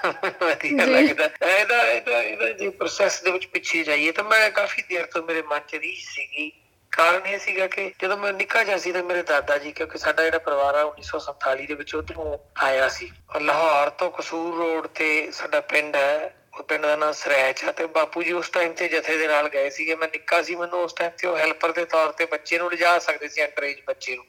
ਵਧੀਆ। 0.42 0.86
ਲੱਗਦਾ। 0.86 1.30
ਇਹਦਾ 1.48 1.82
ਇਹਦਾ 1.84 2.22
ਇਹਦਾ 2.22 2.50
ਜੇ 2.50 2.70
ਪ੍ਰੋਸੈਸ 2.70 3.22
ਦੇ 3.24 3.32
ਵਿੱਚ 3.32 3.46
ਪਿੱਛੇ 3.46 3.84
ਜਾਈਏ 3.84 4.12
ਤਾਂ 4.12 4.24
ਮੈਂ 4.24 4.50
ਕਾਫੀ 4.52 4.82
ਦੇਰ 4.82 5.06
ਤੋਂ 5.06 5.24
ਮੇਰੇ 5.24 5.42
ਮਨ 5.42 5.60
'ਚ 5.60 5.76
ਰੀਝ 5.76 5.98
ਸੀਗੀ। 6.06 6.52
ਕਾਰਨ 6.92 7.26
ਇਹ 7.26 7.40
ਸੀਗਾ 7.40 7.68
ਕਿ 7.68 7.92
ਜਦੋਂ 8.02 8.18
ਮੈਂ 8.18 8.34
ਨਿੱਕਾ 8.34 8.64
ਜਿਹਾ 8.64 8.78
ਸੀ 8.78 8.92
ਤਾਂ 8.92 9.04
ਮੇਰੇ 9.04 9.22
ਦਾਦਾ 9.24 9.58
ਜੀ 9.58 9.72
ਕਿਉਂਕਿ 9.72 9.98
ਸਾਡਾ 9.98 10.24
ਜਿਹੜਾ 10.24 10.38
ਪਰਿਵਾਰ 10.38 10.76
ਆ 10.76 10.84
1947 10.84 11.66
ਦੇ 11.68 11.74
ਵਿੱਚ 11.74 11.96
ਉਧਰੋਂ 11.96 12.38
ਆਇਆ 12.58 12.90
ਸੀ। 12.90 13.12
ਲਾਹੌਰ 13.42 13.90
ਤੋਂ 13.90 14.12
ਕਸੂਰ 14.12 14.56
ਰੋਡ 14.58 14.88
ਤੇ 14.88 15.32
ਸਾਡਾ 15.32 15.62
ਪਿੰਡ 15.62 15.96
ਹੈ 15.96 16.36
ਉਹ 16.58 16.64
ਪਿੰਡ 16.64 16.82
ਦਾ 16.82 16.96
ਨਾਮ 16.96 17.12
ਸਰੈਚ 17.12 17.64
ਆ 17.66 17.72
ਤੇ 17.72 17.86
ਬਾਪੂ 17.86 18.24
ਜੀ 18.24 18.32
ਉਸ 18.32 18.50
ਟਾਈਮ 18.50 18.74
ਤੇ 18.74 18.88
ਜਥੇ 18.88 19.18
ਦੇ 19.18 19.28
ਨਾਲ 19.28 19.50
ਗਏ 19.50 19.70
ਸੀਗੇ। 19.70 19.96
ਮੈਂ 19.96 20.08
ਨਿੱਕਾ 20.08 20.42
ਸੀ 20.42 20.56
ਮੈਨੂੰ 20.56 20.80
ਉਸ 20.80 20.94
ਟਾਈਮ 20.94 21.12
ਤੇ 21.18 21.28
ਉਹ 21.28 21.38
ਹੈਲਪਰ 21.38 21.72
ਦੇ 21.72 21.86
ਤੌਰ 21.86 22.12
ਤੇ 22.12 22.26
ਬੱਚੇ 22.26 22.58
ਨੂੰ 22.58 22.70
ਲਿਜਾ 22.72 23.00
ਸਕਦੇ 23.00 23.28
ਸੀ 23.28 23.44
ਅੰਡਰੇਜ 23.46 23.82
ਬੱਚੇ 23.88 24.16
ਨੂੰ। 24.16 24.26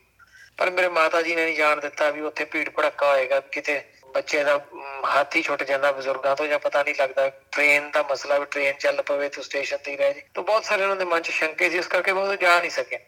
ਪਰ 0.59 0.71
ਮੇਰੇ 0.71 0.89
ਮਾਤਾ 0.89 1.23
ਜੀ 1.23 1.35
ਨੇ 1.35 1.45
ਨਹੀਂ 1.45 1.57
ਜਾਣ 1.57 1.81
ਦਿੱਤਾ 1.81 2.11
ਵੀ 2.11 2.21
ਉੱਥੇ 2.21 2.45
ਭੀੜ 2.45 2.69
ਭੜੱਕਾ 2.69 3.11
ਹੋਏਗਾ 3.11 3.39
ਵੀ 3.39 3.49
ਕਿਤੇ 3.53 3.81
ਬੱਚੇ 4.15 4.43
ਦਾ 4.45 4.57
ਅਮ, 4.57 5.07
ਹੱਥ 5.07 5.37
ਹੀ 5.37 5.43
ਛੁੱਟ 5.43 5.63
ਜਾਂਦਾ 5.63 5.93
ਬਜ਼ੁਰਗਾਂ 5.93 6.37
ਤੋਂ 6.37 6.47
ਜਾਂ 6.47 6.59
ਪਤਾ 6.59 6.83
ਨਹੀਂ 6.83 6.95
ਲੱਗਦਾ 7.01 7.29
ਟ੍ਰੇਨ 7.53 7.91
ਦਾ 7.91 8.03
ਮਸਲਾ 8.03 8.39
ਵੀ 8.39 8.45
ਟ੍ਰੇਨ 8.45 8.75
ਚੱਲ 8.79 9.03
ਪਵੇ 9.03 9.29
ਤੇ 9.29 9.43
ਸਟੇਸ਼ਨ 9.43 9.77
ਤੇ 9.77 9.91
ਹੀ 9.91 9.97
ਰਹਿ 9.97 10.15
ਜੇ। 10.15 10.23
ਤਾਂ 10.35 10.43
ਬਹੁਤ 10.43 10.65
ਸਾਰੇ 10.65 10.83
ਉਹਨਾਂ 10.83 10.97
ਦੇ 10.97 11.05
ਮਨ 11.05 11.23
'ਚ 11.23 11.31
ਸ਼ੰਕੇ 11.31 11.71
ਸੀ 11.71 11.79
ਇਸ 11.79 11.87
ਕਰਕੇ 11.87 12.11
ਉਹ 12.11 12.35
ਜਾ 12.37 12.59
ਨਹੀਂ 12.61 12.71
ਸਕੇ 12.71 12.99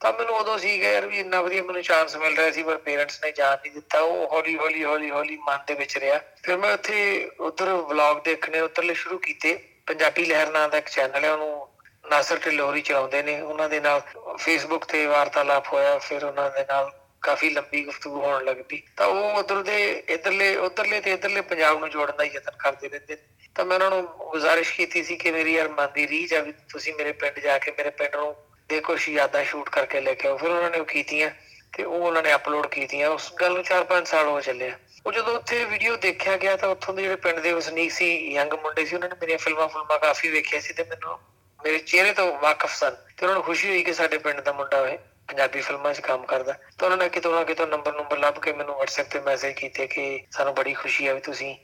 ਤਾਂ 0.00 0.12
ਮੈਨੂੰ 0.12 0.34
ਉਦੋਂ 0.34 0.58
ਸੀ 0.58 0.78
ਕਿ 0.78 0.92
ਯਾਰ 0.92 1.06
ਵੀ 1.06 1.18
ਇੰਨਾ 1.18 1.40
ਵਧੀਆ 1.42 1.62
ਮੈਨੂੰ 1.62 1.82
ਚਾਂਸ 1.82 2.16
ਮਿਲ 2.16 2.36
ਰਿਹਾ 2.36 2.50
ਸੀ 2.50 2.62
ਪਰ 2.62 2.76
ਪੇਰੈਂਟਸ 2.76 3.20
ਨੇ 3.24 3.30
ਜਾਣ 3.32 3.56
ਨਹੀਂ 3.56 3.72
ਦਿੱਤਾ। 3.72 4.00
ਉਹ 4.00 4.26
ਹੌਲੀ 4.32 4.56
ਹੌਲੀ 4.58 4.84
ਹੌਲੀ 4.84 5.10
ਹੌਲੀ 5.10 5.36
ਮਨ 5.36 5.58
ਦੇ 5.66 5.74
ਵਿੱਚ 5.74 5.96
ਰਿਹਾ। 5.98 6.20
ਫਿਰ 6.42 6.56
ਮੈਂ 6.56 6.72
ਉੱਥੇ 6.72 7.30
ਉਧਰ 7.40 7.72
ਵਲੌਗ 7.72 8.22
ਦੇਖਣੇ 8.24 8.60
ਉਤਰਲੇ 8.60 8.94
ਸ਼ੁਰੂ 8.94 9.18
ਕੀਤੇ। 9.18 9.58
ਪੰਜਾਬੀ 9.86 10.24
ਲਹਿਰ 10.24 10.50
ਨਾਂ 10.50 10.68
ਦਾ 10.68 10.78
ਇੱਕ 10.78 10.88
ਚੈਨਲ 10.88 11.24
ਹੈ 11.24 11.32
ਉਹਨੂੰ 11.32 11.68
ਨਾਸਰ 12.10 12.38
ਢਿੱਲੋਰੀ 12.44 12.80
ਚਲਾਉਂਦੇ 12.80 13.22
ਨੇ। 13.22 13.40
ਉਹਨਾਂ 13.40 13.68
ਦੇ 13.68 13.80
ਨਾਲ 13.80 14.02
ਫੇਸਬੁੱਕ 14.36 14.84
ਤੇ 14.84 15.06
ਵਾਰਤਾਲਾਪ 15.06 15.72
ਹੋਇਆ, 15.72 15.98
ਫਿਰ 15.98 16.24
ਉਹਨਾਂ 16.24 16.50
ਦੇ 16.50 16.64
ਨਾਲ 16.68 16.90
ਕਾਫੀ 17.22 17.50
ਲੰਬੀ 17.50 17.84
ਗੁਫ਼ਤਗੂ 17.84 18.20
ਹੋਣ 18.20 18.44
ਲੱਗਦੀ। 18.44 18.82
ਤਾਂ 18.96 19.06
ਉਹ 19.06 19.38
ਉਧਰ 19.38 19.62
ਦੇ 19.62 20.04
ਇਧਰਲੇ, 20.08 20.54
ਉਧਰਲੇ 20.56 21.00
ਤੇ 21.00 21.12
ਇਧਰਲੇ 21.12 21.40
ਪੰਜਾਬ 21.40 21.78
ਨੂੰ 21.78 21.90
ਜੋੜਨ 21.90 22.16
ਦਾ 22.16 22.24
ਯਤਨ 22.24 22.56
ਕਰਦੇ 22.58 22.88
ਰਹਿੰਦੇ 22.88 23.16
ਤਾਂ 23.54 23.64
ਮੈਂ 23.64 23.76
ਉਹਨਾਂ 23.76 23.90
ਨੂੰ 23.90 24.02
ਗੁਜ਼ਾਰਿਸ਼ 24.30 24.72
ਕੀਤੀ 24.72 25.02
ਸੀ 25.02 25.16
ਕਿ 25.16 25.30
ਮੇਰੀ 25.30 25.54
ਯਾਰ 25.54 25.68
ਮਨ 25.68 25.88
ਦੀ 25.94 26.06
ਰੀਝ 26.08 26.34
ਆ 26.34 26.40
ਵੀ 26.40 26.52
ਤੁਸੀਂ 26.72 26.94
ਮੇਰੇ 26.94 27.12
ਪਿੰਡ 27.12 27.38
ਜਾ 27.38 27.58
ਕੇ 27.58 27.70
ਮੇਰੇ 27.70 27.90
ਪਿੰਡ 27.90 28.16
ਨੂੰ 28.16 28.34
ਦੇਖੋ 28.68 28.96
ਸ਼ੀ 28.96 29.12
ਯਾਦਾਂ 29.14 29.44
ਸ਼ੂਟ 29.44 29.68
ਕਰਕੇ 29.68 30.00
ਲੈ 30.00 30.14
ਕੇ 30.14 30.28
ਆਓ। 30.28 30.36
ਫਿਰ 30.36 30.50
ਉਹਨਾਂ 30.50 30.70
ਨੇ 30.70 30.78
ਉਹ 30.78 30.84
ਕੀਤੀਆਂ 30.84 31.30
ਤੇ 31.76 31.84
ਉਹ 31.84 31.94
ਉਹਨਾਂ 31.94 32.22
ਨੇ 32.22 32.34
ਅਪਲੋਡ 32.34 32.66
ਕੀਤੀਆਂ। 32.66 33.08
ਉਸ 33.10 33.32
ਗੱਲ 33.40 33.52
ਨੂੰ 33.52 33.62
4-5 33.64 34.06
ਸਾਲ 34.06 34.26
ਹੋ 34.26 34.40
ਚੱਲੇ 34.40 34.72
ਉਹ 35.06 35.12
ਜਦੋਂ 35.12 35.34
ਉੱਥੇ 35.34 35.64
ਵੀਡੀਓ 35.64 35.96
ਦੇਖਿਆ 35.96 36.36
ਗਿਆ 36.36 36.56
ਤਾਂ 36.56 36.68
ਉੱਥੋਂ 36.68 36.94
ਦੇ 36.94 37.02
ਜਿਹੜੇ 37.02 37.16
ਪਿੰਡ 37.16 37.38
ਦੇ 37.38 37.52
ਵਸਨੀਕ 37.52 37.92
ਸੀ, 37.92 38.08
ਯੰਗ 38.34 38.52
ਮੁੰਡੇ 38.52 38.84
ਸੀ, 38.84 38.94
ਉਹਨਾਂ 38.94 39.08
ਨੇ 39.08 39.16
ਮੇਰੀਆਂ 39.20 39.38
ਫਿਲਮਾਂ 39.38 39.68
ਫਿਲਮਾਂ 39.68 39.98
ਕਾਫੀ 39.98 40.28
ਵੇਖੀਆਂ 40.28 40.60
ਸੀ 40.60 40.72
ਤੇ 40.72 40.82
ਮੈਨੂੰ 40.82 41.18
ਮੇਰੇ 41.64 41.78
ਚਿਹਰੇ 41.78 42.12
ਤੋਂ 42.12 42.32
ਵਾਕਿਫ 42.38 42.74
ਸਨ 42.74 42.90
ਤੇ 42.90 43.22
ਉਹਨਾਂ 43.22 43.34
ਨੂੰ 43.34 43.42
ਖੁਸ਼ੀ 43.42 43.68
ਹੋਈ 43.68 43.82
ਕਿ 43.82 43.92
ਸਾਡੇ 43.92 44.18
ਪਿੰਡ 44.18 44.40
ਦਾ 44.40 44.52
ਮੁੰਡਾ 44.52 44.80
ਹੋਏ 44.80 44.96
ਪੰਜਾਬੀ 45.28 45.60
ਫਿਲਮਾਂ 45.60 45.92
'ਚ 45.94 46.00
ਕੰਮ 46.00 46.24
ਕਰਦਾ। 46.26 46.52
ਤਾਂ 46.52 46.84
ਉਹਨਾਂ 46.84 46.96
ਨੇ 46.98 47.08
ਕਿਤੋਂ 47.08 47.32
ਨਾ 47.32 47.44
ਕਿਤੋਂ 47.44 47.66
ਨੰਬਰ 47.66 47.92
ਨੰਬਰ 47.92 48.18
ਲੱਭ 48.18 48.38
ਕੇ 48.38 48.52
ਮੈਨੂੰ 48.52 48.74
WhatsApp 48.80 49.10
ਤੇ 49.10 49.20
ਮੈਸੇਜ 49.20 49.56
ਕੀਤੇ 49.56 49.86
ਕਿ 49.86 50.04
ਸਾਨੂੰ 50.30 50.54
ਬੜੀ 50.54 50.72
ਖੁਸ਼ੀ 50.72 51.08
ਹੈ 51.08 51.14
ਵੀ 51.14 51.20
ਤੁਸੀਂ 51.20 51.54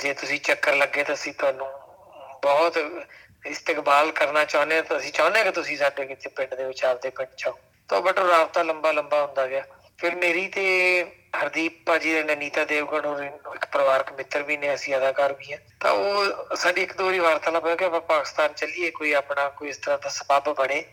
ਜੇ 0.00 0.12
ਤੁਸੀਂ 0.14 0.38
ਚੱਕਰ 0.40 0.74
ਲੱਗੇ 0.76 1.04
ਤਾਂ 1.04 1.14
ਅਸੀਂ 1.14 1.32
ਤੁਹਾਨੂੰ 1.32 1.66
ਬਹੁਤ 2.42 2.78
ਇਸਤਕਬਾਲ 3.46 4.10
ਕਰਨਾ 4.12 4.44
ਚਾਹੁੰਦੇ 4.44 4.76
ਹਾਂ, 4.76 4.82
ਤਾਂ 4.82 4.98
ਅਸੀਂ 4.98 5.12
ਚਾਹੁੰਦੇ 5.12 5.38
ਹਾਂ 5.38 5.44
ਕਿ 5.44 5.52
ਤੁਸੀਂ 5.52 5.76
ਸਾਡੇ 5.76 6.06
ਕਿਤੇ 6.06 6.28
ਪਿੰਡ 6.28 6.54
ਦੇ 6.54 6.64
ਵਿੱਚ 6.64 6.84
ਆਪਦੇ 6.84 7.10
ਪਿੰਡ 7.10 7.34
ਚ 7.36 7.46
ਆਓ। 7.46 7.58
ਤਾਂ 7.88 8.00
ਬਟ 8.00 8.18
ਰਾਬਤਾ 8.18 8.62
ਲੰਬਾ 8.62 8.92
ਲੰਬਾ 8.92 9.24
ਹੁੰਦਾ 9.26 9.46
ਗਿਆ। 9.46 9.64
ਫਿਰ 9.98 10.14
ਮੇਰੀ 10.14 10.48
ਤੇ 10.48 11.06
ਹਰਦੀਪ 11.42 11.86
ਭਾਜੀ 11.86 12.22
ਦੇ 12.22 12.36
ਨੀਤਾ 12.36 12.64
ਦੇਵਗੜ 12.64 13.06
ਹੋਰ 13.06 13.22
ਇੱਕ 13.54 13.64
ਪਰਿਵਾਰਕ 13.64 14.12
ਮਿੱਤਰ 14.12 14.42
ਵੀ 14.42 14.56
ਨੇ, 14.56 14.74
ਅਸੀਂ 14.74 14.96
ਅਦਾਕਾਰ 14.96 15.32
ਵੀ 15.32 15.52
ਹਾਂ। 15.52 15.58
ਤਾਂ 15.80 15.92
ਉਹ 15.92 16.56
ਸਾਡੀ 16.56 16.82
ਇੱਕ 16.82 16.92
ਦੋ 16.92 17.04
ਵਾਰੀ 17.04 17.18
ਵਾਰਤਾਲਾਪ 17.18 17.64
ਹੋਇਆ 17.64 17.76
ਕਿ 17.76 17.84
ਆਪਾਂ 17.84 18.00
ਪਾਕਿਸਤਾਨ 18.00 18.52
ਚੱਲੀਏ, 18.52 18.90
ਕੋਈ 18.90 19.12
ਆਪਣਾ 19.12 19.48
ਕੋਈ 19.48 19.68
ਇਸ 19.68 19.76
ਤਰ੍ਹਾਂ 19.76 19.98
ਦਾ 19.98 20.08
ਸਬਬ 20.08 20.54
ਬਣੇ। 20.54 20.84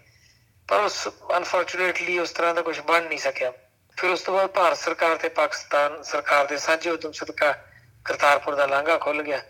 ਪਰ 0.68 0.80
ਉਸ 0.80 1.08
ਅਨਫੋਰਚੂਨੇਟਲੀ 1.38 2.20
ਉਸ 2.20 2.32
ਤਰ੍ਹਾਂ 2.32 2.54
ਦਾ 2.54 2.62
ਕੁਝ 2.62 2.80
ਬਣ 2.80 3.04
ਨਹੀਂ 3.04 3.20
ਸਕਿਆ। 3.20 3.54
ਫਿਰ 3.98 4.10
ਉਸ 4.10 4.22
ਤੋਂ 4.22 4.34
ਬਾਅਦ 4.34 4.48
ਭਾਰਤ 4.48 4.78
ਸਰਕਾਰ 4.78 5.18
ਤੇ 5.18 5.30
ਪਾਕਿਸਤਾਨ 5.30 6.02
ਸਰਕਾਰ 6.02 6.46
ਦੇ 6.46 6.58
ਸਾਂਝੇ 6.58 6.90
ਉਦਮ 6.90 7.12
ਸਦਕਾ 7.12 7.52
ਕਰਤਾਰਪੁਰ 8.06 8.56
ਦਾ 8.56 8.66
ਲਾਂਘਾ 8.66 8.98
ਖੁੱਲ 8.98 9.24
ਗਿਆ। 9.24 9.42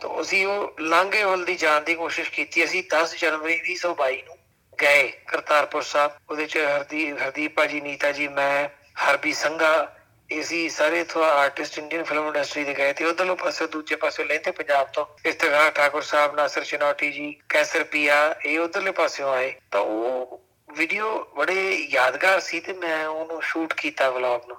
ਤਾਂ 0.00 0.20
ਅਸੀਂ 0.20 0.46
ਉਹ 0.46 0.76
ਲਾਂਘੇ 0.80 1.24
ਵੱਲ 1.24 1.44
ਦੀ 1.44 1.54
ਜਾਣ 1.54 1.80
ਦੀ 1.80 1.94
ਕੋਸ਼ਿਸ਼ 1.94 2.30
ਕੀਤੀ। 2.30 2.64
ਅਸੀਂ 2.64 2.84
10 2.88 3.16
ਜਨਵਰੀ 3.16 3.58
2022 3.58 4.22
ਨੂੰ 4.22 4.37
ਗਏ 4.82 5.12
ਕਰਤਾਰਪੁਰ 5.26 5.82
ਸਾਹਿਬ। 5.82 6.12
ਉਹਦੇ 6.30 6.46
ਚ 6.46 6.58
ਹਰਦੀਪ 6.58 7.22
ਹਰਦੀਪ 7.22 7.56
ਭਾਜੀ, 7.56 7.80
ਨੀਤਾ 7.80 8.12
ਜੀ, 8.12 8.28
ਮੈਂ, 8.28 8.68
ਹਰਬੀ 9.06 9.32
ਸੰਘਾ 9.32 9.94
ਅਸੀਂ 10.40 10.70
ਸਾਰੇ 10.70 11.04
ਤੋਂ 11.04 11.24
ਆਰਟਿਸਟ 11.24 11.78
ਇੰਡੀਅਨ 11.78 12.02
ਫਿਲਮ 12.04 12.26
ਇੰਡਸਟਰੀ 12.26 12.64
ਦੇ 12.64 12.74
ਗਏ 12.74 12.92
ਤੇ 12.92 13.04
ਉਧਰੋਂ 13.04 13.36
ਪਾਸੇ, 13.36 13.66
ਦੂਜੇ 13.66 13.96
ਪਾਸੇ 13.96 14.24
ਲੈਂਦੇ 14.24 14.50
ਪੰਜਾਬ 14.50 14.88
ਤੋਂ। 14.92 15.06
ਇਸਤਗਾਰ 15.26 15.70
ਠਾਕੁਰ 15.70 16.02
ਸਾਹਿਬ, 16.02 16.34
ਨਾਸਰ 16.34 16.64
ਚਨੌਟੀ 16.64 17.12
ਜੀ, 17.12 17.40
ਕੈਸਰ 17.48 17.84
ਪੀਆ, 17.84 18.34
ਇਹ 18.46 18.58
ਉਧਰਲੇ 18.58 18.90
ਪਾਸਿਓਂ 18.90 19.32
ਆਏ। 19.32 19.54
ਤਾਂ 19.70 19.80
ਉਹ 19.80 20.40
ਵੀਡੀਓ 20.76 21.30
ਬੜੇ 21.36 21.86
ਯਾਦਗਾਰ 21.90 22.40
ਸੀ 22.40 22.60
ਤੇ 22.60 22.72
ਮੈਂ 22.72 23.06
ਉਹਨੂੰ 23.06 23.42
ਸ਼ੂਟ 23.42 23.72
ਕੀਤਾ 23.72 24.10
ਵਲੌਗ 24.10 24.40
ਨੂੰ। 24.48 24.56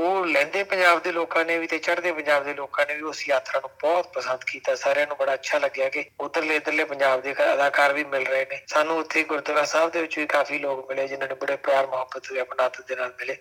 ਉਹ 0.00 0.26
ਲੈਂਦੇ 0.26 0.62
ਪੰਜਾਬ 0.64 1.00
ਦੇ 1.02 1.10
ਲੋਕਾਂ 1.12 1.44
ਨੇ 1.44 1.56
ਵੀ 1.58 1.66
ਤੇ 1.66 1.78
ਚੜ੍ਹਦੇ 1.78 2.12
ਪੰਜਾਬ 2.12 2.44
ਦੇ 2.44 2.52
ਲੋਕਾਂ 2.54 2.84
ਨੇ 2.86 2.94
ਵੀ 2.94 3.02
ਉਸ 3.02 3.28
ਯਾਤਰਾ 3.28 3.60
ਨੂੰ 3.60 3.70
ਬਹੁਤ 3.80 4.06
ਪਸੰਦ 4.12 4.44
ਕੀਤਾ। 4.44 4.74
ਸਾਰਿਆਂ 4.74 5.06
ਨੂੰ 5.06 5.16
ਬੜਾ 5.16 5.34
ਅੱਛਾ 5.34 5.58
ਲੱਗਿਆ 5.58 5.88
ਕਿ 5.88 6.04
ਉਧਰਲੇ 6.20 6.56
ਇਧਰਲੇ 6.56 6.84
ਪੰਜਾਬ 6.84 7.22
ਦੇ 7.22 7.34
ਅਦਾਕਾਰ 7.44 7.92
ਵੀ 7.92 8.04
ਮਿਲ 8.04 8.26
ਰਹੇ 8.26 8.46
ਨੇ। 8.50 8.60
ਸਾਨੂੰ 8.66 8.98
ਉੱਥੇ 8.98 9.22
ਗੁਰਦੁਆਰਾ 9.24 9.64
ਸਾਹਿਬ 9.64 9.90
ਦੇ 9.90 10.00
ਵਿੱਚ 10.00 10.18
ਵੀ 10.18 10.26
ਕਾਫੀ 10.26 10.58
ਲੋਕ 10.58 10.88
ਮਿਲੇ, 10.88 11.06
ਜਿਨ੍ਹਾਂ 11.08 11.28
ਨੇ 11.28 11.34
ਬੜੇ 11.34 11.56
ਪਿਆਰ 11.58 11.86
ਮੁਹੱਬਤ 11.86 12.32
ਦੇ 12.32 12.40
ਆਪਣਾਤ 12.40 12.80
ਦੇ 12.80 12.96
ਨਾਲ 12.96 13.12
ਮਿਲੇ। 13.18 13.36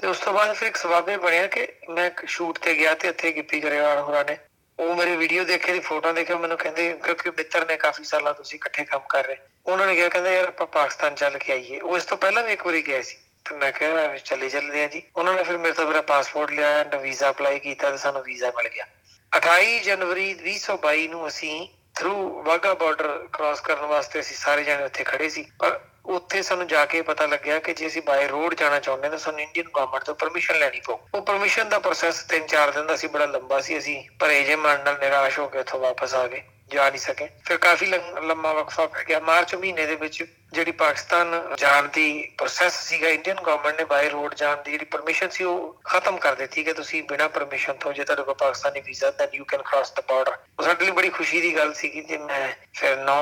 ਤੇ 0.00 0.06
ਉਸ 0.06 0.18
ਤੋਂ 0.18 0.32
ਬਾਅਦ 0.32 0.54
ਫਿਰ 0.56 0.68
ਇੱਕ 0.68 0.76
ਸਵਾਬੇ 0.76 1.16
ਬਣਿਆ 1.18 1.46
ਕਿ 1.46 1.66
ਮੈਂ 1.90 2.10
ਸ਼ੂਟ 2.26 2.58
ਤੇ 2.58 2.74
ਗਿਆ 2.74 2.94
ਤੇ 2.94 3.08
ਇੱਥੇ 3.08 3.32
ਗਿੱਪੀ 3.32 3.60
ਗਰੇਵਾਲ 3.60 3.98
ਹੋਰਾਂ 3.98 4.24
ਨੇ, 4.24 4.36
ਉਹ 4.78 4.94
ਮੇਰੀ 4.94 5.16
ਵੀਡੀਓ 5.16 5.44
ਦੇਖੇ 5.44 5.72
ਦੀ 5.72 5.80
ਫੋਟੋ 5.80 6.12
ਦੇਖੇ 6.12 6.34
ਮੈਨੂੰ 6.34 6.58
ਕਹਿੰਦੇ, 6.58 6.92
ਕਿਉਂਕਿ 7.04 7.30
ਮਿੱਤਰ 7.30 7.66
ਨੇ 7.66 7.76
ਕਾਫੀ 7.76 8.04
ਸਾਲਾਂ 8.04 8.34
ਤੁਸੀਂ 8.34 8.58
ਇਕੱਠੇ 8.58 8.84
ਕੰਮ 8.84 9.06
ਕਰ 9.08 9.24
ਰਹੇ। 9.24 9.36
ਉਹਨਾਂ 9.66 9.86
ਨੇ 9.86 9.94
ਕਿਹਾ, 9.96 10.08
ਕਹਿੰਦੇ 10.08 10.34
ਯਾਰ 10.34 10.48
ਆਪਾਂ 10.48 10.66
ਪਾਕਿਸਤਾਨ 10.66 11.14
ਚੱਲ 11.14 11.38
ਕੇ 11.38 11.52
ਆਈਏ। 11.52 11.80
ਉਹ 11.80 11.96
ਇਸ 11.96 12.04
ਤੋਂ 12.04 12.18
ਪਹਿਲਾਂ 12.18 12.42
ਵੀ 12.42 12.52
ਇੱਕ 12.52 12.66
ਵਾਰੀ 12.66 12.82
ਗਿਆ 12.82 13.02
ਸੀ। 13.02 13.16
ਤੇ 13.48 13.54
ਮੈਂ 13.54 13.72
ਕਿਹਾ 13.72 14.16
ਚੱਲੇ 14.16 14.48
ਚੱਲਦੇ 14.48 14.84
ਆ 14.84 14.86
ਜੀ। 14.86 15.02
ਉਹਨਾਂ 15.16 15.34
ਨੇ 15.34 15.42
ਫਿਰ 15.42 15.58
ਮੇਰੇ 15.58 15.72
ਤੋਂ 15.72 15.86
ਮੇਰਾ 15.86 16.00
ਪਾਸਪੋਰਟ 16.00 16.50
ਲਿਆ 16.50 16.68
ਐਂਡ 16.78 16.94
ਵੀਜ਼ਾ 16.94 17.30
ਅਪਲਾਈ 17.30 17.58
ਕੀਤਾ 17.58 17.90
ਤੇ 17.90 17.96
ਸਾਨੂੰ 17.96 18.22
ਵੀਜ਼ਾ 18.22 18.52
ਮਿਲ 18.56 18.68
ਗਿਆ। 18.68 18.86
28 19.32 19.78
ਜਨਵਰੀ 19.80 20.32
2022 20.34 21.08
ਨੂੰ 21.08 21.28
ਅਸੀਂ 21.28 21.68
ਥਰੂ 21.94 22.42
ਵਾਗਾ 22.42 22.74
ਬਾਰਡਰ 22.74 23.28
ਕ੍ਰਾਸ 23.32 23.60
ਕਰਨ 23.60 23.86
ਵਾਸਤੇ 23.86 24.20
ਅਸੀਂ 24.20 24.36
ਸਾਰੇ 24.36 24.64
ਜਣੇ 24.64 24.84
ਉੱਥੇ 24.84 25.04
ਖੜੇ 25.04 25.28
ਸੀ। 25.28 25.44
ਪਰ 25.58 25.78
ਉੱਥੇ 26.06 26.42
ਸਾਨੂੰ 26.42 26.66
ਜਾ 26.66 26.84
ਕੇ 26.84 27.00
ਪਤਾ 27.02 27.26
ਲੱਗਿਆ 27.26 27.58
ਕਿ 27.58 27.72
ਜੇ 27.74 27.86
ਅਸੀਂ 27.86 28.02
ਬਾਈ 28.02 28.26
ਰੋਡ 28.26 28.54
ਜਾਣਾ 28.54 28.78
ਚਾਹੁੰਦੇ 28.80 29.08
ਤਾਂ 29.08 29.18
ਸਾਨੂੰ 29.18 29.40
ਇੰਡੀਅਨ 29.40 29.68
ਗਵਰਨਮੈਂਟ 29.68 30.04
ਤੋਂ 30.04 30.14
ਪਰਮਿਸ਼ਨ 30.14 30.58
ਲੈਣੀ 30.58 30.80
ਪਊ। 30.80 30.96
ਉਹ 31.14 31.22
ਪਰਮਿਸ਼ਨ 31.22 31.68
ਦਾ 31.68 31.78
ਪ੍ਰੋਸੈਸ 31.78 32.22
3-4 32.24 32.70
ਦਿਨ 32.70 32.86
ਦਾ 32.86 32.96
ਸੀ, 32.96 33.06
ਬੜਾ 33.08 33.26
ਲੰਬਾ 33.26 33.60
ਸੀ। 33.60 33.78
ਅਸੀਂ 33.78 34.02
ਪਰ 34.20 34.30
ਏਜੇ 34.30 34.56
ਮਨ 34.56 34.80
ਨਾਲ 34.84 34.98
ਨਿਰਾਸ਼ 35.00 35.38
ਹੋ 35.38 35.46
ਕੇ 35.48 35.58
ਉੱਥੋਂ 35.58 35.80
ਵਾਪਸ 35.80 36.14
ਆ 36.14 36.26
ਗਏ। 36.26 36.42
ਜਾ 36.70 36.88
ਨਹੀਂ 36.90 37.00
ਸਕੇ। 37.00 37.28
ਫਿਰ 37.44 37.56
ਕਾਫੀ 37.56 37.86
ਲੰਮਾ 37.86 38.52
ਵਕਫਾ 38.52 38.86
ਪੈ 38.86 39.04
ਗਿਆ। 39.04 39.20
ਮਾਰਚ 39.20 39.54
ਮਹੀਨੇ 39.54 39.86
ਦੇ 39.86 39.94
ਵਿੱਚ 39.94 40.24
ਜਿਹੜੀ 40.52 40.72
ਪਾਕਿਸਤਾਨ 40.72 41.54
ਜਾਣ 41.58 41.88
ਦੀ 41.88 42.08
ਪ੍ਰੋਸੈਸ 42.38 42.80
ਸੀਗਾ 42.80 43.08
ਇੰਡੀਅਨ 43.08 43.40
ਗਵਰਨਮੈਂਟ 43.40 43.78
ਨੇ 43.78 43.84
ਬਾਈ 43.84 44.08
ਰੋਡ 44.08 44.34
ਜਾਣ 44.34 44.62
ਦੀ 44.62 44.70
ਜਿਹੜੀ 44.70 44.84
ਪਰਮਿਸ਼ਨ 44.84 45.28
ਸੀ, 45.28 45.44
ਉਹ 45.44 45.80
ਖਤਮ 45.84 46.16
ਕਰ 46.18 46.34
ਦਿੱਤੀ 46.34 46.64
ਕਿ 46.64 46.72
ਤੁਸੀਂ 46.72 47.02
ਬਿਨਾਂ 47.02 47.28
ਪਰਮਿਸ਼ਨ 47.28 47.72
ਤੋਂ 47.74 47.92
ਜੇ 47.92 48.04
ਤੁਹਾਡੇ 48.04 48.22
ਕੋਲ 48.22 48.34
Pakistani 48.34 48.80
visa 48.80 49.10
then 49.10 49.34
you 49.34 49.44
can 49.44 49.62
cross 49.62 49.92
the 49.92 50.00
border 50.08 50.36
ਉਹ 50.58 50.64
ਸਾਡੇ 50.64 50.84
ਲਈ 50.84 50.90
ਬੜੀ 50.90 51.08
ਖੁਸ਼ੀ 51.08 51.40
ਦੀ 51.40 51.56
ਗੱਲ 51.56 51.72
ਸੀ 51.72 51.88
ਕਿ 51.88 52.16
ਮੈਂ 52.16 52.48
ਫਿਰ 52.74 52.96
9 53.04 53.18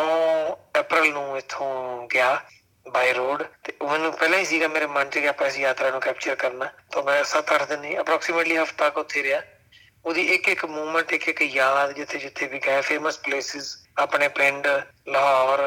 ਅਪ੍ਰੈਲ 0.80 1.10
ਨੂੰ 1.12 1.38
ਇੱਥੋਂ 1.38 2.06
ਗਿਆ 2.08 2.40
ਬਾਈ 2.86 3.12
ਰੋਡ 3.12 3.42
ਤੇ 3.64 3.72
ਮੈਨੂੰ 3.82 4.12
ਪਹਿਲਾਂ 4.12 4.38
ਹੀ 4.38 4.44
ਸੀਗਾ 4.44 4.68
ਮੇਰੇ 4.68 4.86
ਮਨ 4.86 5.08
'ਚ 5.10 5.18
ਕਿ 5.18 5.28
ਆਪਾਂ 5.28 5.46
ਇਸ 5.46 5.58
ਯਾਤਰਾ 5.58 5.90
ਨੂੰ 5.90 6.00
ਕੈਪਚਰ 6.00 6.34
ਕਰਨਾ। 6.34 6.70
ਤਾਂ 6.92 7.02
ਮੈਂ 7.02 7.22
7-8 7.24 7.66
ਦਿਨ 7.66 8.00
ਅਪਰੋਕਸੀਮੇਟਲੀ 8.00 8.56
ਹਫਤਾ 8.56 8.88
ਕੋ 8.88 9.00
ਉੱਥੇ 9.00 9.22
ਰਿਹਾ। 9.22 9.40
ਉਹਦੀ 10.06 10.22
ਇੱਕ 10.34 10.48
ਇੱਕ 10.48 10.64
ਮੂਵਮੈਂਟ 10.64 11.12
ਇੱਕ 11.12 11.28
ਇੱਕ 11.28 11.42
ਯਾਦ 11.42 11.92
ਜਿੱਥੇ 11.92 12.18
ਜਿੱਥੇ 12.18 12.46
ਵੀ 12.46 12.58
ਗਏ 12.58 12.80
ਫੇਮਸ 12.80 13.18
ਪਲੇਸਿਸ 13.18 13.76
ਆਪਣੇ 13.98 14.28
ਪਿੰਡ, 14.28 14.66
ਲਾਹੌਰ, 15.08 15.60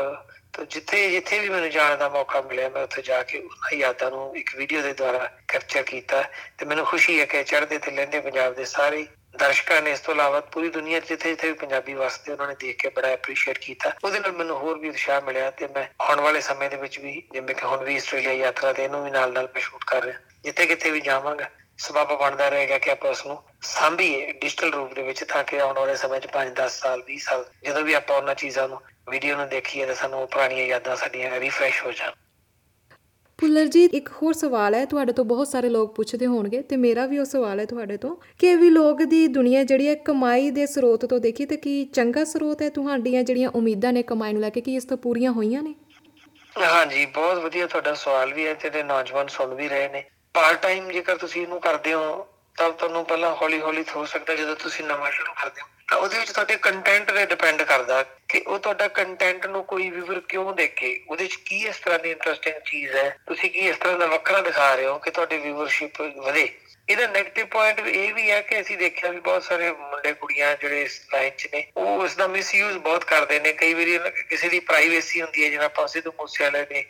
ਤਾਂ 0.53 0.65
ਜਿੱਥੇ 0.65 1.09
ਜਿੱਥੇ 1.11 1.39
ਵੀ 1.39 1.49
ਮੈਨੂੰ 1.49 1.69
ਜਾਣ 1.69 1.97
ਦਾ 1.97 2.09
ਮੌਕਾ 2.09 2.41
ਮਿਲਿਆ, 2.41 2.69
ਮੈਂ 2.69 2.83
ਉੱਥੇ 2.83 3.01
ਜਾ 3.01 3.21
ਕੇ 3.23 3.37
ਉਹਨਾਂ 3.37 3.77
ਯਾਦਾਂ 3.77 4.09
ਨੂੰ 4.11 4.37
ਇੱਕ 4.37 4.55
ਵੀਡੀਓ 4.55 4.81
ਦੇ 4.81 4.93
ਦੁਆਰਾ 4.93 5.29
ਕੈਪਚਰ 5.47 5.83
ਕੀਤਾ 5.83 6.23
ਤੇ 6.57 6.65
ਮੈਨੂੰ 6.65 6.85
ਖੁਸ਼ੀ 6.85 7.19
ਹੈ 7.19 7.25
ਕਿ 7.25 7.43
ਚੜ੍ਹਦੇ 7.43 7.77
ਤੇ 7.77 7.91
ਲੈਂਦੇ 7.91 8.19
ਪੰਜਾਬ 8.19 8.53
ਦੇ 8.53 8.65
ਸਾਰੇ 8.65 9.05
ਦਰਸ਼ਕਾਂ 9.39 9.81
ਨੇ 9.81 9.91
ਇਸ 9.91 9.99
ਤੋਂ 9.99 10.13
ਇਲਾਵਾ 10.13 10.39
ਪੂਰੀ 10.53 10.69
ਦੁਨੀਆ 10.69 10.99
'ਚ 10.99 11.07
ਜਿੱਥੇ 11.07 11.29
ਜਿੱਥੇ 11.29 11.47
ਵੀ 11.47 11.53
ਪੰਜਾਬੀ 11.53 11.93
ਵਸਦੇ, 11.93 12.31
ਉਹਨਾਂ 12.31 12.47
ਨੇ 12.47 12.55
ਦੇਖ 12.59 12.81
ਕੇ 12.81 12.89
ਬੜਾ 12.89 13.07
ਐਪਰੀਸ਼ੀਏਟ 13.07 13.57
ਕੀਤਾ। 13.57 13.91
ਉਹਦੇ 14.03 14.19
ਨਾਲ 14.19 14.31
ਮੈਨੂੰ 14.31 14.57
ਹੋਰ 14.57 14.79
ਵੀ 14.79 14.89
ਉਤਸ਼ਾਹ 14.89 15.21
ਮਿਲਿਆ 15.21 15.51
ਤੇ 15.51 15.67
ਮੈਂ 15.67 15.87
ਆਉਣ 16.01 16.21
ਵਾਲੇ 16.21 16.41
ਸਮੇਂ 16.41 16.69
ਦੇ 16.69 16.77
ਵਿੱਚ 16.77 16.99
ਵੀ, 16.99 17.21
ਜਿਵੇਂ 17.33 17.55
ਕਿ 17.55 17.65
ਹੁਣ 17.65 17.83
ਵੀ 17.83 17.95
ਆਸਟ੍ਰੇਲੀਆ 17.95 18.33
ਯਾਤਰਾ 18.33 18.73
ਤੇ 18.73 18.83
ਇਹਨੂੰ 18.83 19.03
ਵੀ 19.03 19.11
ਨਾਲ 19.11 19.33
ਨਾਲ 19.33 19.49
ਮੈਂ 19.55 19.61
ਸ਼ੂਟ 19.61 19.83
ਕਰ 19.83 20.03
ਰਿਹਾ। 20.03 20.19
ਜਿੱਥੇ 20.43 20.65
ਕਿਤੇ 20.65 20.91
ਵੀ 20.91 21.01
ਜਾਵਾਂਗਾ 21.01 21.49
ਸਬਬ 21.79 22.17
ਬਣਦਾ 22.19 22.49
ਰਹੇਗਾ 22.49 22.77
ਕਿ 22.77 22.91
ਆਪਾਂ 22.91 23.09
ਉਸ 23.09 23.25
ਨੂੰ 23.25 23.37
ਸਾਂਭੀਏ 23.61 24.31
ਡਿਜੀਟਲ 24.31 24.71
ਰੂਪ 24.71 24.93
ਦੇ 24.93 25.01
ਵਿੱਚ 25.01 25.23
ਤਾਂ 25.23 25.43
ਕਿ 25.43 25.59
ਆਉਣ 25.59 25.79
ਵਾਲੇ 25.79 25.95
ਸਮੇਂ 25.95 26.19
'ਚ 26.19 26.27
5 26.33 26.49
10 26.55 26.69
ਸਾਲ 26.69 27.03
20 27.11 27.17
ਸਾਲ 27.17 27.45
ਜਦੋਂ 27.63 27.81
ਵੀ 27.81 27.93
ਆਪਾਂ 27.93 28.17
ਉਹਨਾਂ 28.17 28.35
ਚੀਜ਼ਾਂ 28.35 28.67
ਨੂੰ 28.69 28.79
ਵੀਡੀਓ 29.09 29.37
ਨੂੰ 29.37 29.47
ਦੇਖੀਏ 29.49 29.85
ਤਾਂ 29.85 29.95
ਸਾਨੂੰ 29.95 30.27
ਪੁਰਾਣੀਆਂ 30.27 30.65
ਯਾਦਾਂ 30.65 30.95
ਸਾਡੀਆਂ 30.95 31.39
ਰੀਫਰੈਸ਼ 31.39 31.85
ਹੋ 31.85 31.91
ਜਾਣ। 31.91 32.11
ਪੁੱਲਰ 33.39 33.65
ਜੀ 33.65 33.83
ਇੱਕ 33.85 34.09
ਹੋਰ 34.23 34.33
ਸਵਾਲ 34.33 34.75
ਹੈ 34.75 34.85
ਤੁਹਾਡੇ 34.85 35.13
ਤੋਂ 35.13 35.25
ਬਹੁਤ 35.25 35.47
ਸਾਰੇ 35.47 35.69
ਲੋਕ 35.69 35.95
ਪੁੱਛਦੇ 35.95 36.25
ਹੋਣਗੇ 36.25 36.61
ਤੇ 36.61 36.75
ਮੇਰਾ 36.75 37.05
ਵੀ 37.05 37.17
ਉਹ 37.17 37.25
ਸਵਾਲ 37.25 37.59
ਹੈ 37.59 37.65
ਤੁਹਾਡੇ 37.65 37.97
ਤੋਂ 37.97 38.15
ਕਿ 38.39 38.55
ਵੀ 38.55 38.69
ਲੋਕ 38.69 39.03
ਦੀ 39.03 39.27
ਦੁਨੀਆ 39.27 39.63
ਜਿਹੜੀ 39.63 39.87
ਹੈ 39.87 39.95
ਕਮਾਈ 39.95 40.51
ਦੇ 40.51 40.65
ਸਰੋਤ 40.65 41.05
ਤੋਂ 41.05 41.19
ਦੇਖੀ 41.19 41.45
ਤੇ 41.45 41.57
ਕੀ 41.57 41.85
ਚੰਗਾ 41.85 42.23
ਸਰੋਤ 42.23 42.61
ਹੈ 42.61 42.69
ਤੁਹਾਡੀਆਂ 42.69 43.23
ਜਿਹੜੀਆਂ 43.23 43.49
ਉਮੀਦਾਂ 43.49 43.93
ਨੇ 43.93 44.03
ਕਮਾਈ 44.03 44.33
ਨੂੰ 44.33 44.41
ਲੈ 44.41 44.49
ਕੇ 44.49 44.61
ਕੀ 44.61 44.75
ਇਸ 44.75 44.85
ਤੋਂ 44.85 44.97
ਪੂਰੀਆਂ 44.97 45.31
ਹੋਈਆਂ 45.31 45.63
ਨੇ? 45.63 45.75
ਹਾਂਜੀ 46.55 47.05
ਬਹੁਤ 47.05 47.37
ਵਧੀਆ 47.37 47.67
ਤੁਹਾਡਾ 47.67 47.93
ਸਵਾਲ 47.93 48.33
ਵੀ 48.33 48.47
ਹੈ 48.47 48.53
ਤੇ 48.53 48.83
ਨੌਜਵਾਨ 48.83 49.27
ਸੁਣ 49.27 49.55
ਵੀ 49.55 49.67
ਰਹੇ 49.69 49.89
ਨੇ। 49.89 50.03
ਪਾਰਟ 50.33 50.61
ਟਾਈਮ 50.61 50.91
ਜੇਕਰ 50.91 51.17
ਤੁਸੀਂ 51.17 51.41
ਇਹਨੂੰ 51.41 51.61
ਕਰਦੇ 51.61 51.93
ਹੋ, 51.93 52.27
ਤਾਂ 52.57 52.69
ਤੁਹਾਨੂੰ 52.69 53.05
ਪਹਿਲਾਂ 53.05 53.35
ਹੌਲੀ 53.35 53.61
ਹੌਲੀ 53.61 53.85
ਹੋ 53.95 54.05
ਸਕਦਾ 54.05 54.35
ਜਦੋਂ 54.35 54.55
ਤੁਸੀਂ 54.55 54.85
ਨਵਾਂ 54.85 55.11
ਸ਼ੁਰੂ 55.11 55.33
ਕਰਦੇ 55.33 55.61
ਹੋ। 55.61 55.67
ਤਾਂ 55.87 55.97
ਉਹਦੇ 55.97 56.19
ਵਿੱਚ 56.19 56.31
ਤੁਹਾਡੇ 56.31 56.55
ਕੰਟੈਂਟ 56.55 57.11
ਤੇ 57.11 57.25
ਡਿਪੈਂਡ 57.25 57.61
ਕਰਦਾ 57.61 58.03
ਕਿ 58.03 58.43
ਉਹ 58.47 58.59
ਤੁਹਾਡਾ 58.59 58.87
ਕੰਟੈਂਟ 58.87 59.45
ਨੂੰ 59.45 59.63
ਕੋਈ 59.63 59.89
ਵੀਵਰ 59.89 60.19
ਕਿਉਂ 60.19 60.53
ਦੇਖੇ? 60.53 61.03
ਉਹਦੇ 61.09 61.23
ਵਿੱਚ 61.23 61.35
ਕੀ 61.35 61.67
ਇਸ 61.67 61.77
ਤਰ੍ਹਾਂ 61.77 61.99
ਦੀ 61.99 62.11
ਇੰਟਰਸਟਿੰਗ 62.11 62.55
ਚੀਜ਼ 62.55 62.95
ਹੈ? 62.95 63.17
ਤੁਸੀਂ 63.27 63.51
ਕੀ 63.51 63.59
ਇਸ 63.59 63.77
ਤਰ੍ਹਾਂ 63.77 63.99
ਦਾ 63.99 64.05
ਵੱਖਰਾ 64.05 64.41
ਦਿਖਾ 64.41 64.75
ਰਹੇ 64.75 64.85
ਹੋ 64.85 64.99
ਕਿ 64.99 65.11
ਤੁਹਾਡੀ 65.11 65.37
ਵੀਵਰਸ਼ਿਪ 65.37 66.01
ਵਧੇ? 66.01 66.59
ਇਹਦਾ 66.89 67.03
네ਗੇਟਿਵ 67.05 67.45
ਪੁਆਇੰਟ 67.45 67.79
ਇਹ 67.79 68.13
ਵੀ 68.13 68.29
ਹੈ 68.29 68.41
ਕਿ 68.41 68.59
ਅਸੀਂ 68.59 68.77
ਦੇਖਿਆ 68.77 69.09
ਵੀ 69.11 69.19
ਬਹੁਤ 69.19 69.43
ਸਾਰੇ 69.43 69.71
ਮੁੰਡੇ 69.71 70.13
ਕੁੜੀਆਂ 70.13 70.55
ਜਿਹੜੇ 70.61 70.81
ਇਸ 70.81 70.99
ਲਾਈਨ 71.13 71.31
'ਚ 71.37 71.47
ਨੇ, 71.53 71.63
ਉਹ 71.77 72.05
ਇਸ 72.05 72.15
ਦਾ 72.15 72.27
ਮਿਸਯੂਜ਼ 72.27 72.77
ਬਹੁਤ 72.77 73.03
ਕਰਦੇ 73.05 73.39
ਨੇ। 73.39 73.51
ਕਈ 73.53 73.73
ਵਾਰੀ 73.73 73.97
ਕਿਸੇ 74.29 74.49
ਦੀ 74.49 74.59
ਪ੍ਰਾਈਵੇਸੀ 74.59 75.21
ਹੁੰਦੀ 75.21 75.43
ਹੈ, 75.43 75.49
ਜਿਵੇਂ 75.49 75.65
ਆਪਾਂ 75.65 75.87
ਸਿੱਧੂ 75.87 76.13
ਮੂਸੇਵਾਲੇ 76.19 76.65
ਨੇ 76.71 76.83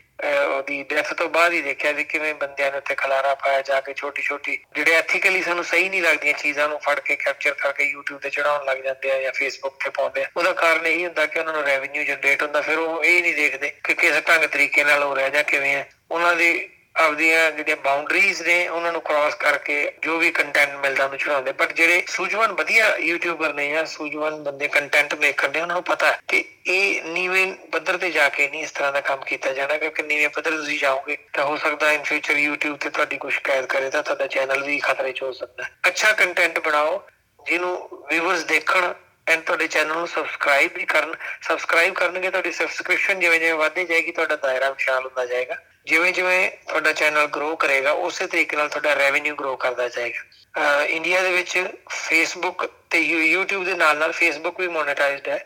ਉਹਦੀ 0.46 0.82
ਡੈਥ 0.84 1.14
ਤੋਂ 1.14 1.28
ਬਾਅਦ 1.30 1.54
ਹੀ 1.54 1.62
ਦੇਖਿਆ 1.62 1.92
ਵੀ 1.92 2.04
ਕਿਵੇਂ 2.04 2.34
ਬੰਦਿਆਂ 2.36 2.72
ਨੇ 2.72 2.78
ਉੱਤੇ 2.78 2.96
ਖਲਾਰਾ 2.96 3.34
ਪਾਇਆ 3.36 3.62
ਜਾ 3.62 3.80
ਕੇ 3.82 3.94
ਛੋਟੀ 3.94 4.22
ਛੋਟੀ 4.22 4.58
ਜਿਹੜੇ 4.76 4.94
ਐਥੀਕਲੀ 4.94 5.42
ਸਾਨੂੰ 5.44 5.64
ਸਹੀ 5.66 5.90
ਨਹੀਂ 5.90 6.02
ਲੱਗਦੀਆਂ 6.02 6.34
ਚੀਜ਼ਾਂ 6.34 6.68
ਨੂੰ 6.70 6.80
ਫੜ 6.80 7.00
ਕੇ 7.00 7.16
ਕੈਪਚਰ 7.16 7.54
ਕਰਕੇ 7.60 7.92
YouTube 7.94 8.20
ਤੇ 8.22 8.30
ਚੜਾਉਣ 8.30 8.66
ਲੱਗ 8.66 8.84
ਜਾਂਦੇ 8.84 9.12
ਆ 9.12 9.22
ਜਾਂ 9.22 9.32
Facebook 9.42 9.78
ਤੇ 9.84 9.90
ਪਾਉਂਦੇ 9.90 10.24
ਆ। 10.24 10.28
ਉਹਦਾ 10.38 10.52
ਕਾਰਨ 10.54 10.88
ਇਹ 10.88 11.06
ਹੁੰਦਾ 11.06 11.26
ਕਿ 11.26 11.40
ਉਹਨਾਂ 11.40 11.54
ਨੂੰ 11.54 11.64
ਰੈਵਨਿਊ 11.64 12.04
ਜਨਰੇਟ 12.04 12.44
ਹੁੰਦਾ, 12.44 12.62
ਫਿਰ 12.62 12.78
ਉਹ 12.78 13.04
ਇਹ 13.04 13.22
ਨਹੀਂ 13.22 13.36
ਦੇਖਦੇ 13.36 13.74
ਕਿ 13.84 13.94
ਕਿਸ 13.94 14.20
ਢੰਗ 14.28 14.46
ਤਰੀਕੇ 14.48 14.84
ਨਾਲ 14.84 15.04
ਹੋ 15.04 15.16
ਰਿਹਾ 15.16 15.30
ਜਾਂ 15.30 15.44
ਕਿਵੇਂ 15.44 15.74
ਹੈ 15.76 15.90
ਉਹਨਾਂ 16.12 16.36
ਦੀ 16.36 16.70
ਆਪਦੀਆਂ 17.00 17.52
ਜਿਹੜੀਆਂ 17.52 17.76
ਬਾਉਂਡਰੀਜ਼ 17.84 18.42
ਨੇ, 18.42 18.68
ਉਹਨਾਂ 18.68 18.92
ਨੂੰ 18.92 19.02
ਕ੍ਰਾਸ 19.02 19.36
ਕਰਕੇ 19.36 19.92
ਜੋ 20.04 20.18
ਵੀ 20.18 20.32
ਕੰਟੈਂਟ 20.32 20.76
ਮਿਲਦਾ 20.76 21.04
ਉਹਨੂੰ 21.04 21.18
ਚੜਾਉਂਦੇ 21.20 21.52
ਪਰ 21.52 21.72
ਜਿਹੜੇ 21.74 22.04
ਸੂਝਵਾਨ 22.08 22.52
ਵਧੀਆ 22.52 22.96
ਯੂਟਿਊਬਰ 23.00 23.54
ਨੇ 23.54 23.70
ਜਾਂ 23.70 23.86
ਸੂਝਵਾਨ 23.86 24.44
ਬੰਦੇ 24.44 24.68
ਕੰਟੈਂਟ 24.68 25.14
ਮੇਕਰ 25.16 25.50
ਨੇ 25.50 25.62
ਉਹਨਾਂ 25.62 25.76
ਨੂੰ 25.76 25.84
ਪਤਾ 25.84 26.12
ਕਿ 26.28 26.44
ਇਹ 26.68 27.04
ਨੀਵੇਂ 27.04 27.46
ਪੱਧਰ 27.72 27.98
ਤੇ 27.98 28.12
ਜਾ 28.12 28.28
ਕੇ 28.30 28.48
ਨਹੀਂ 28.48 28.64
ਇਸ 28.64 28.72
ਤਰ੍ਹਾਂ 28.72 28.92
ਦਾ 28.94 29.02
ਕੰਮ 29.02 29.24
ਕੀਤਾ 29.24 29.54
ਜਾਣਾ, 29.54 29.78
ਕਿਉਂਕਿ 29.78 30.04
ਨੀਵੇਂ 30.04 30.30
ਪੱਧਰ 30.30 30.52
ਤੁਸੀਂ 30.52 30.80
ਜਾਓਗੇ 30.80 31.18
ਤਾਂ 31.34 31.46
ਹੋ 31.46 31.58
ਸਕਦਾ 31.58 31.92
ਇਨ 31.92 32.04
ਫਿਊਚਰ 32.04 32.36
YouTube 32.36 32.78
ਤੇ 32.78 32.90
ਤੁਹਾਡੀ 32.90 33.18
ਕੁਝ 33.18 33.34
ਕੈਦ 33.44 33.66
ਕਰੇ 33.66 33.90
ਤਾਂ 33.90 34.04
ਤੁਹਾਡਾ 34.04 34.28
ਚੈਨਲ 34.28 34.64
ਵੀ 34.64 34.80
ਖਤਰੇ 34.80 35.12
'ਚ 35.12 35.22
ਹੋ 35.24 35.32
ਸਕਦਾ 35.32 35.64
ਹੈ। 35.64 35.70
ਅੱਛਾ 35.88 36.12
ਕੰਟੈਂਟ 36.14 36.60
ਬਣਾਓ, 36.60 37.08
ਜਿਹਨੂੰ 37.40 38.06
ਵਿਊਅਰਸ 38.10 38.44
ਦੇਖਣ 38.44 38.94
ਐਂਡ 39.28 39.42
ਤੁਹਾਡੇ 39.42 39.68
ਚੈਨਲ 39.68 39.98
ਨੂੰ 39.98 40.08
ਸਬਸਕ੍ਰਾਈਬ 40.08 40.72
ਵੀ 40.76 40.86
ਕਰਨ। 40.86 41.14
ਸਬਸਕ੍ਰਾਈਬ 41.42 41.94
ਕਰਨਗੇ, 41.94 42.30
ਤੁਹਾਡੀ 42.30 42.52
ਸਬਸਕ੍ਰਿਪਸ਼ਨ 42.52 43.20
ਜਿਵੇਂ 43.20 43.40
ਜਿਵੇਂ 43.40 43.56
ਵਧਦੀ 43.56 43.86
ਜਾਏਗੀ, 43.86 44.12
ਤੁਹਾਡਾ 44.12 44.36
ਦਾਇਰਾ 44.36 44.70
ਵਿਸ਼ਾਲ 44.70 45.06
ਹੁੰਦਾ 45.06 45.26
ਜਾਏਗਾ। 45.26 45.56
ਜਿਵੇਂ 45.90 46.12
ਜਿਵੇਂ 46.14 46.50
ਤੁਹਾਡਾ 46.68 46.92
ਚੈਨਲ 46.94 47.28
ਗਰੋ 47.28 47.56
ਕਰੇਗਾ, 47.56 47.92
ਉਸੇ 47.92 48.28
ਤਰੀਕੇ 48.28 48.58
ਨਾਲ 48.58 48.70
ਤੁਹਾਡਾ 48.70 48.96
ਰੈਵਨਿਊ 48.96 49.36
ਗਰੋ 49.36 49.56
ਕਰਦਾ 49.56 49.88
ਜਾਏਗਾ। 49.88 50.84
ਇੰਡੀਆ 50.84 51.22
ਦੇ 51.22 51.32
ਵਿੱਚ 51.32 51.68
ਫੇਸਬੁੱਕ 51.90 52.66
ਤੇ 52.90 53.00
YouTube 53.36 53.64
ਦੇ 53.66 53.74
ਨਾਲ 53.74 53.98
ਨਾਲ 53.98 54.12
ਫੇਸਬੁੱਕ 54.12 54.60
ਵੀ 54.60 54.68
ਮੋਨੇਟਾਈਜ਼ਡ 54.68 55.28
ਹੈ। 55.28 55.46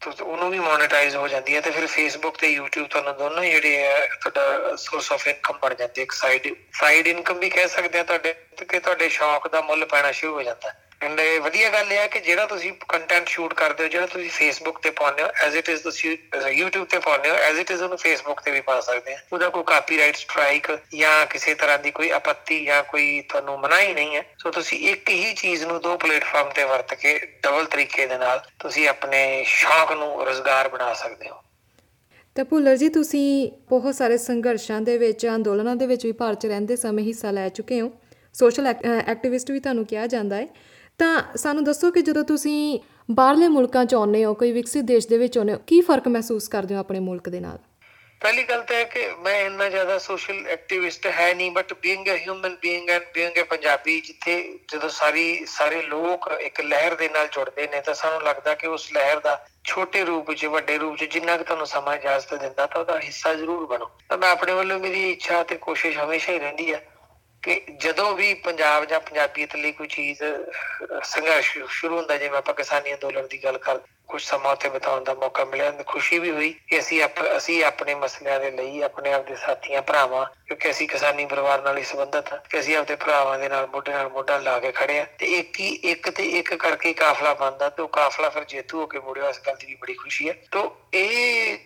ਤੋ 0.00 0.12
ਉਹਨੂੰ 0.24 0.50
ਵੀ 0.50 0.58
ਮੋਨੇਟਾਈਜ਼ 0.58 1.16
ਹੋ 1.16 1.28
ਜਾਂਦੀ 1.28 1.56
ਹੈ 1.56 1.60
ਤੇ 1.60 1.70
ਫਿਰ 1.70 1.86
ਫੇਸਬੁੱਕ 1.86 2.36
ਤੇ 2.36 2.58
YouTube 2.58 2.86
ਤੁਹਾਨੂੰ 2.86 3.16
ਦੋਨੋਂ 3.16 3.44
ਜਿਹੜੇ 3.44 3.76
ਹੈ 3.76 4.06
ਤੁਹਾਡਾ 4.06 4.76
ਸੋਰਸ 4.76 5.12
ਆਫ 5.12 5.26
ਇਨਕਮ 5.28 5.58
ਬਣ 5.62 5.74
ਜਾਂਦੀ 5.74 6.00
ਹੈ। 6.00 6.02
ਇੱਕ 6.02 6.12
ਸਾਈਡ 6.12 6.54
ਸਾਈਡ 6.72 7.06
ਇਨਕਮ 7.06 7.38
ਵੀ 7.38 7.50
ਕਹਿ 7.50 7.68
ਸਕਦੇ 7.68 7.98
ਆ 7.98 8.02
ਤੁਹਾਡੇ, 8.02 8.34
ਕਿ 8.68 8.80
ਤੁਹਾਡੇ 8.80 9.08
ਸ਼ੌਕ 9.08 9.48
ਦਾ 9.48 9.60
ਮੁੱਲ 9.60 9.84
ਪੈਣਾ 9.86 10.12
ਸ਼ੁਰੂ 10.12 10.34
ਹੋ 10.34 10.42
ਜਾਂਦਾ। 10.42 10.68
ਹੈ 10.68 10.89
ਐਂਡ 11.00 11.20
ਵਧੀਆ 11.42 11.68
ਗੱਲ 11.70 11.92
ਇਹ 11.92 11.98
ਹੈ 11.98 12.06
ਕਿ 12.06 12.20
ਜਿਹੜਾ 12.20 12.44
ਤੁਸੀਂ 12.46 12.72
ਕੰਟੈਂਟ 12.88 13.28
ਸ਼ੂਟ 13.28 13.52
ਕਰਦੇ 13.54 13.84
ਹੋ, 13.84 13.88
ਜਿਹੜਾ 13.88 14.06
ਤੁਸੀਂ 14.06 14.28
ਫੇਸਬੁੱਕ 14.30 14.78
ਤੇ 14.78 14.90
ਪਾਉਂਦੇ 14.90 15.22
ਹੋ 15.22 15.28
ਐਜ਼ 15.44 15.56
ਇਟ 15.56 15.68
ਇਜ਼ 15.68 15.82
ਤੁਸੀਂ 15.82 16.16
YouTube 16.48 16.84
ਤੇ 16.90 16.98
ਪਾਉਂਦੇ 16.98 17.30
ਹੋ 17.30 17.34
ਐਜ਼ 17.34 17.58
ਇਟ 17.58 17.70
ਇਜ਼ 17.70 17.82
ਉਹਨੂੰ 17.82 17.98
ਫੇਸਬੁੱਕ 17.98 18.40
ਤੇ 18.40 18.50
ਵੀ 18.50 18.60
ਪਾ 18.60 18.80
ਸਕਦੇ 18.80 19.14
ਆ 19.14 19.18
ਉਹਦਾ 19.32 19.48
ਕੋਈ 19.48 19.62
ਕਾਪੀਰਾਈਟ 19.66 20.16
ਸਟ੍ਰਾਈਕ 20.16 20.70
ਜਾਂ 20.94 21.26
ਕਿਸੇ 21.26 21.54
ਤਰ੍ਹਾਂ 21.54 21.78
ਦੀ 21.78 21.90
ਕੋਈ 21.90 22.10
ਆਪੱਤੀ 22.10 22.64
ਜਾਂ 22.64 22.82
ਕੋਈ 22.82 23.20
ਤੁਹਾਨੂੰ 23.28 23.58
ਮਨਾਹੀ 23.60 23.94
ਨਹੀਂ 23.94 24.16
ਹੈ। 24.16 24.22
ਸੋ 24.38 24.50
ਤੁਸੀਂ 24.50 24.78
ਇੱਕ 24.90 25.10
ਹੀ 25.10 25.32
ਚੀਜ਼ 25.34 25.64
ਨੂੰ 25.64 25.80
ਦੋ 25.80 25.96
ਪਲੇਟਫਾਰਮ 25.96 26.50
ਤੇ 26.50 26.64
ਵਰਤ 26.64 26.94
ਕੇ 26.94 27.18
ਡਬਲ 27.42 27.64
ਤਰੀਕੇ 27.66 28.06
ਦੇ 28.06 28.18
ਨਾਲ 28.18 28.42
ਤੁਸੀਂ 28.58 28.88
ਆਪਣੇ 28.88 29.22
ਸ਼ੌਕ 29.46 29.92
ਨੂੰ 29.92 30.24
ਰੋਜ਼ਗਾਰ 30.26 30.68
ਬਣਾ 30.68 30.92
ਸਕਦੇ 30.94 31.28
ਹੋ। 31.28 31.42
ਤਾਂ 32.36 32.44
ਭੁੱਲਰ 32.44 32.76
ਜੀ, 32.76 32.88
ਤੁਸੀਂ 32.88 33.50
ਬਹੁਤ 33.70 33.94
ਸਾਰੇ 33.94 34.16
ਸੰਘਰਸ਼ਾਂ 34.18 34.80
ਦੇ 34.80 34.98
ਵਿੱਚ, 34.98 35.26
ਅੰਦੋਲਨਾਂ 35.26 35.76
ਦੇ 35.76 35.86
ਵਿੱਚ 35.86 36.04
ਵੀ 36.06 36.12
ਭਾਰਤ 36.12 36.40
'ਚ 36.40 36.46
ਰਹਿੰਦੇ 36.46 36.76
ਸਮੇਂ 36.76 37.04
ਹਿੱਸਾ 37.04 37.30
ਲੈ 37.30 37.48
ਚੁੱਕੇ 37.48 37.80
ਹੋ। 37.80 37.90
ਸੋਸ਼ਲ 38.34 38.66
ਐਕਟਿਵਿਸਟ 38.66 39.50
ਵੀ 39.50 39.60
ਤੁਹਾਨੂੰ 39.60 39.84
ਕਿਹਾ 39.86 40.06
ਜਾਂਦਾ 40.06 40.36
ਹੈ। 40.36 40.46
ਤਾਂ 41.00 41.22
ਸਾਨੂੰ 41.36 41.64
ਦੱਸੋ 41.64 41.90
ਕਿ 41.90 42.02
ਜਦੋਂ 42.02 42.24
ਤੁਸੀਂ 42.24 42.80
ਬਾਹਰਲੇ 43.10 43.48
ਮੁਲਕਾਂ 43.48 43.84
'ਚ 43.84 43.94
ਆਉਂਦੇ 43.94 44.24
ਹੋ, 44.24 44.34
ਕੋਈ 44.34 44.52
ਵਿਕਸਿਤ 44.52 44.84
ਦੇਸ਼ 44.84 45.08
ਦੇ 45.08 45.18
ਵਿੱਚ 45.18 45.38
ਆਉਂਦੇ 45.38 45.52
ਹੋ, 45.52 45.58
ਕੀ 45.66 45.80
ਫ਼ਰਕ 45.80 46.08
ਮਹਿਸੂਸ 46.08 46.48
ਕਰਦੇ 46.48 46.74
ਹੋ 46.74 46.80
ਆਪਣੇ 46.80 47.00
ਮੁਲਕ 47.00 47.28
ਦੇ 47.28 47.40
ਨਾਲ? 47.40 47.58
ਪਹਿਲੀ 48.20 48.42
ਗੱਲ 48.44 48.62
ਤਾਂ 48.62 48.76
ਹੈ 48.76 48.84
ਕਿ 48.84 49.08
ਮੈਂ 49.22 49.40
ਇੰਨਾ 49.40 49.68
ਜ਼ਿਆਦਾ 49.68 49.98
ਸੋਸ਼ਲ 49.98 50.46
ਐਕਟਿਵਿਸਟ 50.46 51.06
ਹੈ 51.06 51.34
ਨਹੀਂ 51.34 51.50
but 51.50 51.72
being 51.72 52.08
a 52.08 52.16
human 52.16 52.56
being 52.62 52.90
and 52.90 53.02
being 53.14 53.38
a 53.38 53.44
Punjabi, 53.44 54.00
ਜਿੱਥੇ 54.00 54.58
ਜਦੋਂ 54.72 54.88
ਸਾਰੀ, 54.88 55.44
ਸਾਰੇ 55.46 55.82
ਲੋਕ 55.82 56.30
ਇੱਕ 56.40 56.60
ਲਹਿਰ 56.60 56.94
ਦੇ 56.94 57.08
ਨਾਲ 57.08 57.28
ਜੁੜਦੇ 57.32 57.68
ਨੇ, 57.72 57.80
ਤਾਂ 57.80 57.94
ਸਾਨੂੰ 57.94 58.22
ਲੱਗਦਾ 58.22 58.54
ਕਿ 58.54 58.66
ਉਸ 58.66 58.92
ਲਹਿਰ 58.92 59.20
ਦਾ 59.20 59.46
ਛੋਟੇ 59.64 60.04
ਰੂਪ 60.04 60.28
ਵਿੱਚ 60.28 60.46
ਵੱਡੇ 60.46 60.78
ਰੂਪ 60.78 61.00
ਵਿੱਚ 61.00 61.12
ਜਿੰਨਾ 61.12 61.36
ਕਿ 61.36 61.44
ਤੁਹਾਨੂੰ 61.44 61.66
ਸਮਾਂ 61.66 61.96
ਇਜਾਜ਼ਤ 61.96 62.34
ਦਿੰਦਾ, 62.34 62.66
ਤਾਂ 62.66 62.80
ਉਹਦਾ 62.80 63.00
ਹਿੱਸਾ 63.00 63.34
ਜ਼ਰੂਰ 63.34 63.66
ਬਣੋ। 63.66 63.90
ਤਾਂ 64.08 64.18
ਮੈਂ 64.18 64.30
ਆਪਣੇ 64.30 64.52
ਵੱਲੋਂ 64.52 64.78
ਮੇਰੀ 64.78 65.10
ਇੱਛਾ 65.10 65.42
ਤੇ 65.42 65.56
ਕੋਸ਼ਿਸ਼ 65.56 65.98
ਹਮੇਸ਼ਾ 65.98 66.32
ਹੀ 66.32 66.38
ਰਹਿੰਦੀ 66.38 66.74
ਹੈ 66.74 66.86
ਕਿ 67.42 67.60
ਜਦੋਂ 67.80 68.14
ਵੀ 68.14 68.32
ਪੰਜਾਬ 68.34 68.84
ਜਾਂ 68.84 69.00
ਪੰਜਾਬੀਅਤ 69.00 69.56
ਲਈ 69.56 69.72
ਕੋਈ 69.72 69.86
ਚੀਜ਼ 69.86 70.22
ਸੰਘਰਸ਼ 71.02 71.56
ਸ਼ੁਰੂ 71.68 71.96
ਹੁੰਦਾ, 71.96 72.16
ਜਿਵੇਂ 72.16 72.38
ਆਪਾਂ 72.38 72.54
ਕਿਸਾਨੀ 72.54 72.94
ਅੰਦੋਲਨ 72.94 73.26
ਦੀ 73.26 73.44
ਗੱਲ 73.44 73.58
ਕਰ 73.58 73.78
ਕੁਝ 74.08 74.22
ਸਮਾਂ 74.22 74.52
ਉੱਤੇ 74.52 74.68
ਬਿਤਾਉਣ 74.68 75.04
ਦਾ 75.04 75.14
ਮੌਕਾ 75.14 75.44
ਮਿਲਿਆ, 75.44 75.70
ਤੇ 75.70 75.84
ਖੁਸ਼ੀ 75.86 76.18
ਵੀ 76.18 76.30
ਹੋਈ 76.30 76.52
ਕਿ 76.68 76.78
ਅਸੀਂ 76.78 77.00
ਅਸੀਂ 77.36 77.64
ਆਪਣੇ 77.64 77.94
ਮਸਲਿਆਂ 77.94 78.38
ਦੇ 78.40 78.50
ਲਈ, 78.50 78.80
ਆਪਣੇ 78.82 79.12
ਆਪ 79.12 79.26
ਦੇ 79.26 79.36
ਸਾਥੀਆਂ, 79.36 79.82
ਭਰਾਵਾਂ, 79.82 80.24
ਕਿਉਂਕਿ 80.46 80.70
ਅਸੀਂ 80.70 80.88
ਕਿਸਾਨੀ 80.88 81.26
ਪਰਿਵਾਰ 81.26 81.62
ਨਾਲ 81.62 81.78
ਹੀ 81.78 81.82
ਸੰਬੰਧਤ 81.82 82.32
ਹਾਂ, 82.32 82.38
ਕਿ 82.50 82.58
ਅਸੀਂ 82.60 82.76
ਆਪਣੇ 82.76 82.96
ਭਰਾਵਾਂ 82.96 83.38
ਦੇ 83.38 83.48
ਨਾਲ, 83.48 83.66
ਮੋਢੇ 83.66 83.92
ਨਾਲ 83.92 84.08
ਮੋਢਾ 84.08 84.38
ਲਾ 84.38 84.58
ਕੇ 84.58 84.72
ਖੜੇ 84.72 84.98
ਆ 85.00 85.04
ਤੇ 85.18 85.26
ਇੱਕ 85.38 85.60
ਹੀ, 85.60 85.68
ਇੱਕ 85.92 86.10
ਤੇ 86.10 86.24
ਇੱਕ 86.38 86.54
ਕਰਕੇ 86.54 86.92
ਕਾਫਲਾ 86.92 87.34
ਬੰਦਾ 87.34 87.68
ਤੇ 87.68 87.82
ਉਹ 87.82 87.88
ਕਾਫਲਾ 87.88 88.28
ਫਿਰ 88.28 88.44
ਜੇਤੂ 88.44 88.80
ਹੋ 88.80 88.86
ਕੇ 88.86 88.98
ਮੁੜਿਆ 88.98 89.28
ਇਸ 89.28 89.40
ਗੱਲ 89.46 89.56
ਦੀ 89.56 89.66
ਵੀ 89.66 89.74
ਬੜੀ 89.74 89.94
ਖੁਸ਼ੀ 89.94 90.28
ਹੈ। 90.28 90.34
ਤੋਂ 90.50 90.70
ਇਹ 90.94 91.56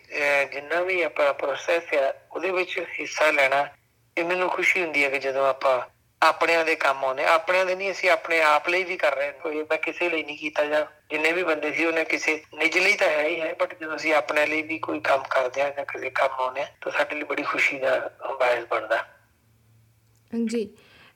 ਜਿੰਨਾ 0.52 0.80
ਵੀ 0.80 1.02
ਆਪਾਂ 1.02 1.32
ਪ੍ਰੋਸੈਸ 1.34 1.92
ਹੈ 1.94 2.12
ਉਹਦੇ 2.32 2.50
ਵਿੱਚ 2.50 2.78
ਹਿੱਸਾ 3.00 3.30
ਲੈਣਾ 3.30 3.66
ਇਹ 4.18 4.24
ਮੈਨੂੰ 4.24 4.48
ਖੁਸ਼ੀ 4.50 4.82
ਹੁੰਦੀ 4.82 5.04
ਹੈ 5.04 5.10
ਕਿ 5.10 5.18
ਜਦੋਂ 5.18 5.46
ਆਪਾਂ 5.46 5.80
ਆਪਣਿਆਂ 6.22 6.64
ਦੇ 6.64 6.74
ਕੰਮ 6.74 7.04
ਆਉਂਦੇ 7.04 7.24
ਆਪਣਿਆਂ 7.24 7.66
ਦੇ 7.66 7.74
ਨਹੀਂ, 7.74 7.90
ਅਸੀਂ 7.90 8.10
ਆਪਣੇ 8.10 8.40
ਆਪ 8.42 8.68
ਲਈ 8.68 8.84
ਵੀ 8.84 8.96
ਕਰ 8.96 9.16
ਰਹੇ 9.16 9.30
ਕੋਈ 9.32 9.62
ਮੈਂ 9.62 9.78
ਕਿਸੇ 9.78 10.08
ਲਈ 10.10 10.22
ਨਹੀਂ 10.22 10.36
ਕੀਤਾ 10.38 10.64
ਜਾਂ 10.64 10.84
ਜਿੰਨੇ 11.10 11.32
ਵੀ 11.32 11.42
ਬੰਦੇ 11.42 11.72
ਸੀ, 11.72 11.84
ਉਹਨੇ 11.84 12.04
ਕਿਸੇ 12.04 12.42
ਨਿਜ 12.54 12.78
ਲਈ 12.78 12.92
ਤਾਂ 12.92 13.08
ਹੈ 13.08 13.26
ਹੀ 13.28 13.40
ਹੈ 13.40 13.52
ਬਟ 13.60 13.74
ਜਦੋਂ 13.80 13.96
ਅਸੀਂ 13.96 14.14
ਆਪਣੇ 14.14 14.46
ਲਈ 14.46 14.62
ਵੀ 14.62 14.78
ਕੋਈ 14.78 15.00
ਕੰਮ 15.00 15.22
ਕਰਦੇ 15.30 15.62
ਆ 15.62 15.70
ਜਾਂ 15.70 15.84
ਕਿਸੇ 15.84 16.10
ਕੰਮ 16.10 16.32
ਆਉਂਦੇ 16.32 16.60
ਆ 16.60 16.66
ਤਾਂ 16.80 16.92
ਸਾਡੇ 16.92 17.16
ਲਈ 17.16 17.24
ਬੜੀ 17.24 17.42
ਖੁਸ਼ੀ 17.42 17.78
ਦਾ 17.78 17.98
ਬਾਇਸ 18.40 18.64
ਬਣਦਾ। 18.70 18.96
ਹਾਂਜੀ। 20.32 20.68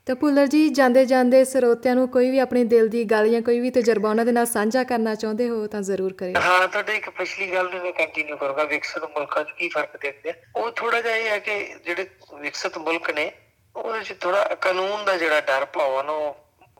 ਤਾਂ 0.08 0.14
ਪੁੱਲਰ 0.16 0.46
ਜੀ, 0.46 0.68
ਜਾਂਦੇ 0.68 1.04
ਜਾਂਦੇ 1.06 1.44
ਸਰੋਤਿਆਂ 1.44 1.94
ਨੂੰ 1.94 2.08
ਕੋਈ 2.08 2.30
ਵੀ 2.30 2.38
ਆਪਣੇ 2.38 2.64
ਦਿਲ 2.64 2.88
ਦੀ 2.88 3.04
ਗੱਲ 3.04 3.28
ਜਾਂ 3.28 3.40
ਕੋਈ 3.42 3.58
ਵੀ 3.60 3.70
ਤਜਰਬਾ 3.70 4.10
ਉਹਨਾਂ 4.10 4.24
ਦੇ 4.24 4.32
ਨਾਲ 4.32 4.46
ਸਾਂਝਾ 4.46 4.84
ਕਰਨਾ 4.84 5.14
ਚਾਹੁੰਦੇ 5.14 5.48
ਹੋ 5.48 5.66
ਤਾਂ 5.66 5.82
ਜ਼ਰੂਰ 5.82 6.12
ਕਰਿਓ। 6.12 6.40
ਹਾਂ 6.40 6.68
ਤੁਹਾਡੇ 6.68 6.94
ਇੱਕ 6.96 7.10
ਪਿਛਲੀ 7.10 7.52
ਗੱਲ 7.52 7.68
ਨੂੰ 7.70 7.80
ਮੈਂ 7.80 7.92
ਕੰਟੀਨਿਊ 7.92 8.36
ਕਰੂੰਗਾ। 8.36 8.64
ਵਿਕਸਿਤ 8.64 9.04
ਮੁਲਕਾਂ 9.04 9.44
'ਚ 9.44 9.50
ਕੀ 9.58 9.68
ਫ਼ਰਕ 9.68 9.96
ਦੇਖਦੇ 9.96 10.30
ਆ? 10.30 10.34
ਉਹ 10.56 10.70
ਥੋੜਾ 10.70 11.00
ਜਿਹਾ 11.00 11.16
ਇਹ 11.16 11.28
ਹੈ 11.30 11.38
ਕਿ 11.38 11.74
ਜਿਹੜੇ 11.84 12.06
ਵਿਕਸਿਤ 12.40 12.78
ਮੁਲਕ 12.78 13.10
ਨੇ, 13.10 13.32
ਉਹਦੇ 13.76 14.00
'ਚ 14.00 14.14
ਥੋੜਾ 14.20 14.44
ਕਾਨੂੰਨ 14.60 15.04
ਦਾ 15.04 15.16
ਜਿਹੜਾ 15.16 15.40
ਡਰ 15.40 15.64
ਭਾਵ 15.64 16.02
ਨੂੰ 16.06 16.34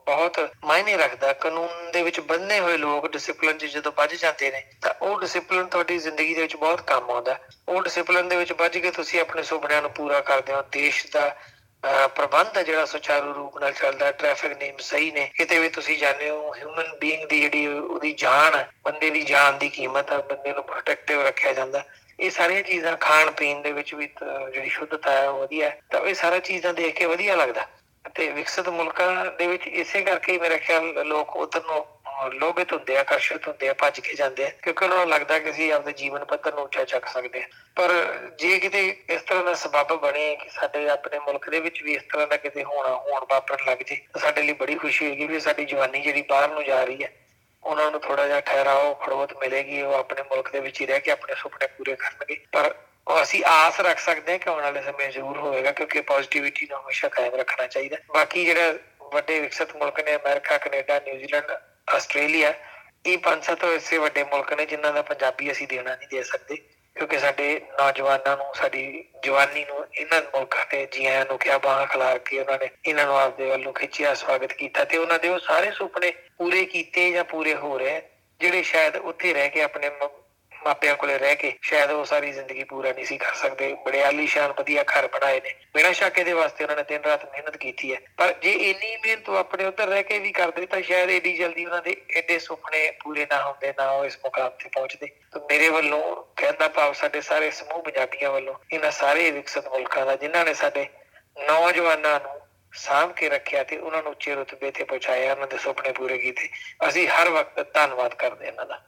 ਬਹੁਤ 0.07 0.51
ਮਾਇਨੇ 0.65 0.97
ਰੱਖਦਾ। 0.97 1.33
ਕਾਨੂੰਨ 1.33 1.93
ਦੇ 1.93 2.03
ਵਿੱਚ 2.03 2.21
ਬੰਨੇ 2.21 2.61
ਹੋਏ 2.61 2.77
ਲੋਕ 2.77 3.13
ਡਿਸਪਲਿਨ 3.13 3.59
'ਚ 3.59 3.65
ਜਦੋਂ 3.65 3.93
ਵੱਜ 3.99 4.15
ਜਾਂਦੇ 4.15 4.51
ਨੇ, 4.51 4.65
ਤਾਂ 4.83 4.95
ਉਹ 5.03 5.21
ਡਿਸਪਲਿਨ 5.21 5.67
ਤੁਹਾਡੀ 5.67 5.99
ਜ਼ਿੰਦਗੀ 5.99 6.35
ਦੇ 6.35 6.43
ਵਿੱਚ 6.43 6.57
ਬਹੁਤ 6.57 6.81
ਕੰਮ 6.81 7.11
ਆਉਂਦਾ। 7.11 7.39
ਉਹ 7.69 7.83
ਡਿਸਪਲਿਨ 7.83 8.29
ਦੇ 8.29 8.37
ਵਿੱਚ 8.37 8.53
ਵੱਜ 8.53 8.79
ਕੇ 8.79 8.91
ਤੁਸੀਂ 8.91 9.21
ਆਪਣੇ 9.21 9.43
ਸੁਪਨਿਆਂ 9.43 9.83
ਨੂੰ 9.83 9.91
ਪੂਰਾ 9.91 10.21
ਕਰਦੇ 10.21 10.53
ਹੋ। 10.53 10.63
ਦੇਸ਼ 10.73 11.07
ਦਾ 11.13 11.37
ਪ੍ਰਬੰਧ 11.83 12.57
ਹੈ 12.57 12.63
ਜਿਹੜਾ 12.63 12.85
ਸੁਚਾਰੂ 12.85 13.33
ਰੂਪ 13.35 13.59
ਨਾਲ 13.59 13.73
ਚੱਲਦਾ 13.73 14.11
ਟ੍ਰੈਫਿਕ 14.13 14.53
ਨਿਯਮ 14.53 14.77
ਸਹੀ 14.81 15.11
ਨੇ, 15.11 15.25
ਕਿਤੇ 15.37 15.59
ਵੀ 15.59 15.69
ਤੁਸੀਂ 15.69 15.97
ਜਾਣਦੇ 15.99 16.31
ਹੋ 16.31 16.53
ਹਿਊਮਨ 16.55 16.97
ਬੀਇੰਗ 17.01 17.29
ਦੀ 17.29 17.41
ਜਿਹੜੀ 17.41 17.67
ਉਹਦੀ 17.69 18.13
ਜਾਨ 18.15 18.55
ਹੈ, 18.55 18.69
ਬੰਦੇ 18.85 19.11
ਦੀ 19.11 19.23
ਜਾਨ 19.23 19.59
ਦੀ 19.59 19.69
ਕੀਮਤ 19.69 20.11
ਹੈ, 20.13 20.19
ਬੰਦੇ 20.21 20.53
ਨੂੰ 20.53 20.63
ਪ੍ਰੋਟੈਕਟਿਵ 20.65 21.23
ਰੱਖਿਆ 21.23 21.53
ਜਾਂਦਾ 21.53 21.85
ਇਹ 22.19 22.31
ਸਾਰੀਆਂ 22.31 22.63
ਚੀਜ਼ਾਂ 22.63 22.97
ਖਾਣ 22.99 23.31
ਪੀਣ 23.31 23.61
ਦੇ 23.63 23.73
ਵਿੱਚ 23.73 23.95
ਵੀ 23.95 24.07
ਜਿਹੜੀ 24.17 24.69
ਸ਼ੁੱਧਤਾ 24.69 25.11
ਹੈ, 25.11 25.29
ਉਹ 25.29 25.39
ਵਧੀਆ 25.41 25.71
ਤਾਂ 25.91 26.01
ਇਹ 26.01 26.15
ਸਾਰਾ 26.15 26.39
ਚੀਜ਼ਾਂ 26.41 26.75
ਦੇਖ 26.75 26.95
ਕੇ 26.97 27.07
ਵਧੀਆ 27.07 27.37
ਲੱਗਦਾ 27.37 27.67
ਤੇ 28.15 28.29
ਵਿਕਸਿਤ 28.31 28.69
ਮੁਲਕਾਂ 28.71 29.25
ਦੇ 29.39 29.47
ਵਿੱਚ 29.47 29.67
ਇਸੇ 29.67 30.01
ਕਰਕੇ 30.03 30.39
ਮੇਰੇ 30.39 30.57
ਖਿਆਲ 30.59 31.07
ਲੋਕ 31.07 31.37
ਉਧਰ 31.37 31.63
ਨੂੰ 31.63 31.85
ਲੋਭਿਤ 32.33 32.73
ਹੁੰਦੇ 32.73 32.97
ਆ 32.97 33.01
ਆਕਰਸ਼ਿਤ 33.01 33.47
ਹੁੰਦੇ 33.49 33.69
ਆ, 33.69 33.75
ਭੱਜ 33.75 34.01
ਕੇ 34.01 34.15
ਜਾਂਦੇ 34.15 34.45
ਆ, 34.45 34.51
ਕਿਉਂਕਿ 34.63 34.85
ਉਹਨਾਂ 34.85 34.97
ਨੂੰ 34.97 35.09
ਲੱਗਦਾ 35.09 35.39
ਕਿ 35.39 35.51
ਅਸੀਂ 35.51 35.73
ਆਪਣੇ 35.73 35.93
ਜੀਵਨ 35.93 36.25
ਪੱਧਰ 36.25 36.55
ਨੂੰ 36.55 36.65
ਉੱਚਾ 36.65 36.85
ਚੱਕ 36.85 37.07
ਸਕਦੇ 37.09 37.43
ਆ। 37.43 37.47
ਪਰ 37.77 37.93
ਜੇ 38.39 38.59
ਕਿਤੇ 38.59 38.83
ਇਸ 39.09 39.23
ਤਰ੍ਹਾਂ 39.23 39.45
ਦਾ 39.45 39.55
ਸਬਬ 39.55 39.95
ਬਣੇ 40.01 40.35
ਕਿ 40.37 40.49
ਸਾਡੇ 40.51 40.89
ਆਪਣੇ 40.89 41.19
ਮੁਲਕ 41.19 41.49
ਦੇ 41.51 41.61
ਵਿੱਚ 41.61 41.83
ਵੀ 41.83 41.95
ਇਸ 41.95 42.03
ਤਰ੍ਹਾਂ 42.03 42.27
ਦਾ 42.27 42.37
ਕਿਤੇ 42.37 42.65
ਹੋਣਾ, 42.65 42.95
ਹੋਣ 42.97 43.27
ਵਾਪਰਨ 43.31 43.65
ਲੱਗ 43.67 43.79
ਜੇ, 43.79 43.97
ਤਾਂ 44.13 44.21
ਸਾਡੇ 44.21 44.43
ਲਈ 44.43 44.53
ਬੜੀ 44.55 44.75
ਖੁਸ਼ੀ 44.75 45.07
ਹੋਏਗੀ 45.07 45.27
ਵੀ 45.27 45.41
ਸਾਡੀ 45.41 45.65
ਜਵਾਨੀ 45.65 46.01
ਜਿਹੜੀ 46.01 46.23
ਬਾਹਰ 46.23 46.51
ਨੂੰ 46.51 46.65
ਜਾ 46.65 46.83
ਰਹੀ 46.85 47.03
ਹੈ, 47.05 47.13
ਉਹਨਾਂ 47.63 47.91
ਨੂੰ 47.91 48.01
ਥੋੜਾ 48.01 48.27
ਜਿਹਾ 48.27 48.41
ਠਹਿਰਾਓ 48.41 48.95
ਖੜੋਤ 48.95 49.37
ਮਿਲੇਗੀ, 49.39 49.81
ਉਹ 49.83 49.95
ਆਪਣੇ 49.95 50.23
ਮੁਲਕ 50.23 50.51
ਦੇ 50.53 50.61
ਵਿੱਚ 50.61 50.81
ਹੀ 50.81 50.87
ਰਹਿ 50.87 51.01
ਕੇ 51.01 51.11
ਆਪਣੇ 51.11 51.35
ਸੁਪਨੇ 51.35 51.67
ਪੂਰੇ 51.67 51.97
ਕਰਨਗੇ। 51.97 52.41
ਪਰ 52.53 52.75
ਉਹ 53.07 53.23
ਅਸੀਂ 53.23 53.43
ਆਸ 53.47 53.81
ਰੱਖ 53.81 53.99
ਸਕਦੇ 53.99 54.33
ਹਾਂ 54.33 54.39
ਕਿ 54.39 54.51
ਆਉਣ 54.51 54.63
ਵਾਲੇ 54.63 54.83
ਸਮੇਂ 54.83 55.11
ਜ਼ਰੂਰ 55.11 55.39
ਹੋਵੇਗਾ, 55.39 55.73
ਕਿਉਂਕਿ 55.73 56.01
ਪੋਜ਼ਿਟਿਵਿਟੀ 56.01 56.67
ਨੂੰ 56.71 56.81
ਹਮੇਸ਼ਾ 56.81 57.09
ਕਾਇਮ 57.09 57.35
ਰੱਖਣਾ 57.35 57.67
ਚਾਹੀਦਾ 57.67 57.97
ਬਾਕੀ 58.15 58.45
ਜਿਹੜਾ 58.45 58.75
ਵੱਡੇ 59.13 59.39
ਵਿਕਸਿਤ 59.41 59.77
ਮੁਲਕ 59.77 60.01
ਨੇ 60.01 60.15
ਅਮਰੀਕਾ, 60.15 60.59
ਕੈਨੇਡਾ, 60.59 61.01
ਨਿਊਜ਼ੀਲੈਂਡ 61.07 61.53
ਆਸਟ੍ਰੇਲੀਆ, 61.95 62.53
ਇਹ 63.07 63.19
ਪੰਜ 63.19 63.45
ਸੱਤ 63.45 63.65
ਐਸੇ 63.65 63.99
ਵੱਡੇ 63.99 64.25
ਮੁਲਕ 64.25 64.53
ਨੇ 64.53 64.67
ਜਿਨ੍ਹਾਂ 64.67 64.93
ਦਾ 64.93 65.03
ਪੰਜਾਬੀ 65.03 65.51
ਅਸੀਂ 65.53 65.69
ਦੇਣਾ 65.69 65.95
ਨਹੀਂ 65.95 66.09
ਦੇ 66.09 66.23
ਸਕਦੇ, 66.23 66.57
ਕਿਉਂਕਿ 66.97 67.19
ਸਾਡੇ 67.19 67.61
ਨੌਜਵਾਨਾਂ 67.79 68.37
ਨੂੰ, 68.37 68.55
ਸਾਡੀ 68.55 69.05
ਜਵਾਨੀ 69.25 69.65
ਨੂੰ, 69.65 69.85
ਇਹਨਾਂ 69.95 70.21
ਮੁਲਕਾਂ 70.35 70.65
ਨੇ 70.73 70.87
ਜੀਆਂ 70.93 71.25
ਨੂੰ 71.25 71.39
ਕਿਹਾ 71.39 71.59
ਬਾਹਾਂ 71.59 71.87
ਖਿਲਾਰ 71.87 72.19
ਕੇ 72.19 72.39
ਉਹਨਾਂ 72.39 72.59
ਨੇ 72.59 72.71
ਇਹਨਾਂ 72.87 73.07
ਨੂੰ 73.07 73.19
ਆਪਦੇ 73.19 73.47
ਵੱਲੋਂ 73.47 73.73
ਖਿੱਚਿਆ, 73.73 74.15
ਸਵਾਗਤ 74.15 74.53
ਕੀਤਾ 74.53 74.85
ਤੇ 74.85 74.97
ਉਹਨਾਂ 74.97 75.19
ਦੇ 75.19 75.29
ਉਹ 75.29 75.39
ਸਾਰੇ 75.39 75.71
ਸੁਪਨੇ 75.71 76.11
ਪੂਰੇ 76.39 76.65
ਕੀਤੇ 76.65 77.11
ਜਾਂ 77.13 77.25
ਪੂਰੇ 77.25 77.55
ਹੋ 77.55 77.79
ਰਹੇ, 77.79 78.03
ਜਿਹੜੇ 78.41 78.63
ਸ਼ਾਇਦ 78.63 78.97
ਉੱਥੇ 78.97 79.33
ਰਹਿ 79.33 79.49
ਕੇ 79.49 79.63
ਆਪਣੇ 79.63 79.91
ਮਾਪਿਆਂ 80.65 80.97
ਕੋਲੇ 80.97 81.19
ਰਹਿ 81.19 81.37
ਕੇ 81.37 81.59
ਸ਼ਾਇਦ 81.63 81.91
ਉਹ 81.91 82.05
ਸਾਰੀ 82.05 82.33
ਜ਼ਿੰਦਗੀ 82.33 82.65
ਪੂਰਾ 82.65 82.93
ਨਹੀਂ 82.93 83.05
ਸੀ 83.05 83.19
ਕਰ 83.19 83.35
ਸਕਦੇ। 83.35 83.75
ਬੜੇ 83.75 84.03
ਆਲੀਸ਼ਾਨ, 84.03 84.53
ਵਧੀਆ 84.59 84.83
ਘਰ 84.83 85.07
ਬਣਾਏ 85.07 85.41
ਨੇ। 85.41 85.55
ਬਿਨਾਂ 85.75 85.93
ਸ਼ੱਕ 85.93 86.19
ਇਹਦੇ 86.19 86.33
ਵਾਸਤੇ 86.33 86.65
ਉਹਨਾਂ 86.65 86.77
ਨੇ 86.77 86.83
ਦਿਨ 86.83 87.03
ਰਾਤ 87.03 87.25
ਮਿਹਨਤ 87.25 87.57
ਕੀਤੀ 87.57 87.95
ਹੈ। 87.95 88.01
ਪਰ 88.17 88.33
ਜੇ 88.33 88.53
ਇੰਨੀ 88.53 88.97
ਮਿਹਨਤ 88.97 89.29
ਉਹ 89.29 89.37
ਆਪਣੇ 89.37 89.65
ਉੱਧਰ 89.65 89.87
ਰਹਿ 89.87 90.03
ਕੇ 90.03 90.19
ਵੀ 90.19 90.33
ਕਰਦੇ, 90.33 90.67
ਤਾਂ 90.67 90.83
ਸ਼ਾਇਦ 90.83 91.11
ਏਡੀ 91.11 91.37
ਜਲਦੀ 91.37 91.65
ਉਹਨਾਂ 91.65 91.83
ਦੇ 91.83 91.97
ਐਡੇ 92.17 92.39
ਸੁਪਨੇ 92.39 92.91
ਪੂਰੇ 92.91 93.27
ਨਾ 93.31 93.43
ਹੁੰਦੇ, 93.47 93.75
ਨਾ 93.79 93.91
ਉਹ 93.91 94.05
ਇਸ 94.05 94.17
ਮੁਕਾਮ 94.17 94.49
ਤੇ 94.49 94.69
ਪਹੁੰਚਦੇ। 94.69 95.07
ਤਾਂ 95.33 95.41
ਮੇਰੇ 95.41 95.69
ਵੱਲੋਂ 95.69 96.25
ਕਹਿੰਦਾ 96.37 96.69
ਭਾਵ 96.69 96.93
ਸਾਡੇ 96.93 97.21
ਸਾਰੇ 97.21 97.51
ਸਮੂਹ 97.51 97.83
ਪੰਜਾਬੀਆਂ 97.83 98.31
ਵੱਲੋਂ, 98.31 98.55
ਇਹਨਾਂ 98.73 98.91
ਸਾਰੇ 98.91 99.31
ਵਿਕਸਿਤ 99.31 99.69
ਮੁਲਕਾਂ 99.69 100.07
ਦਾ, 100.07 100.17
ਜਿਨ੍ਹਾਂ 100.17 100.45
ਨੇ 100.45 100.55
ਸਾਡੇ 100.55 100.87
ਨੌਜਵਾਨਾਂ 101.47 102.21
ਨੂੰ 102.21 102.41
ਸਾਂਭ 102.73 103.13
ਕੇ 103.13 103.29
ਰੱਖਿਆ 103.29 103.63
ਤੇ 103.65 103.77
ਉਹਨਾਂ 103.79 104.03
ਨੂੰ 104.03 104.13
ਉੱਚੇ 104.13 104.35
ਰੁਤਬੇ 104.35 104.71
ਤੇ 104.71 104.85
ਪਹੁੰਚਾਇਆ, 104.85 105.33
ਉਹਨਾਂ 105.33 105.47
ਦੇ 105.47 105.59
ਸੁਪਨੇ 105.59 105.93
ਪੂਰੇ 105.93 106.19
ਕੀਤੇ। 106.19 106.49
ਅਸੀਂ 106.89 107.09
ਹਰ 107.09 107.29
ਵਕਤ 107.29 107.75
ਧੰਨਵਾਦ 107.75 108.15
ਕਰਦੇ 108.15 108.47
ਇਹਨਾਂ 108.47 108.67
ਦਾ। 108.67 108.85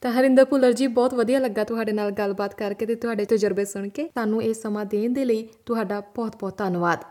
ਤਾਂ 0.00 0.12
ਹਰਿੰਦਰ 0.12 0.44
ਭੁੱਲਰ 0.44 0.72
ਜੀ 0.72 0.86
ਬਹੁਤ 0.86 1.14
ਵਧੀਆ 1.14 1.38
ਲੱਗਾ 1.38 1.64
ਤੁਹਾਡੇ 1.64 1.92
ਨਾਲ 1.92 2.10
ਗੱਲਬਾਤ 2.10 2.54
ਕਰਕੇ 2.54 2.86
ਤੇ 2.86 2.94
ਤੁਹਾਡੇ 2.94 3.24
ਤਜਰਬੇ 3.24 3.64
ਸੁਣ 3.64 3.88
ਕੇ। 3.88 4.04
ਤੁਹਾਨੂੰ 4.04 4.42
ਇਹ 4.42 4.54
ਸਮਾਂ 4.54 4.84
ਦੇਣ 4.84 5.12
ਦੇ 5.12 5.24
ਲਈ 5.24 5.48
ਤੁਹਾਡਾ 5.66 6.00
ਬਹੁਤ-ਬਹੁਤ 6.00 6.58
ਧੰਨਵਾਦ। 6.58 7.04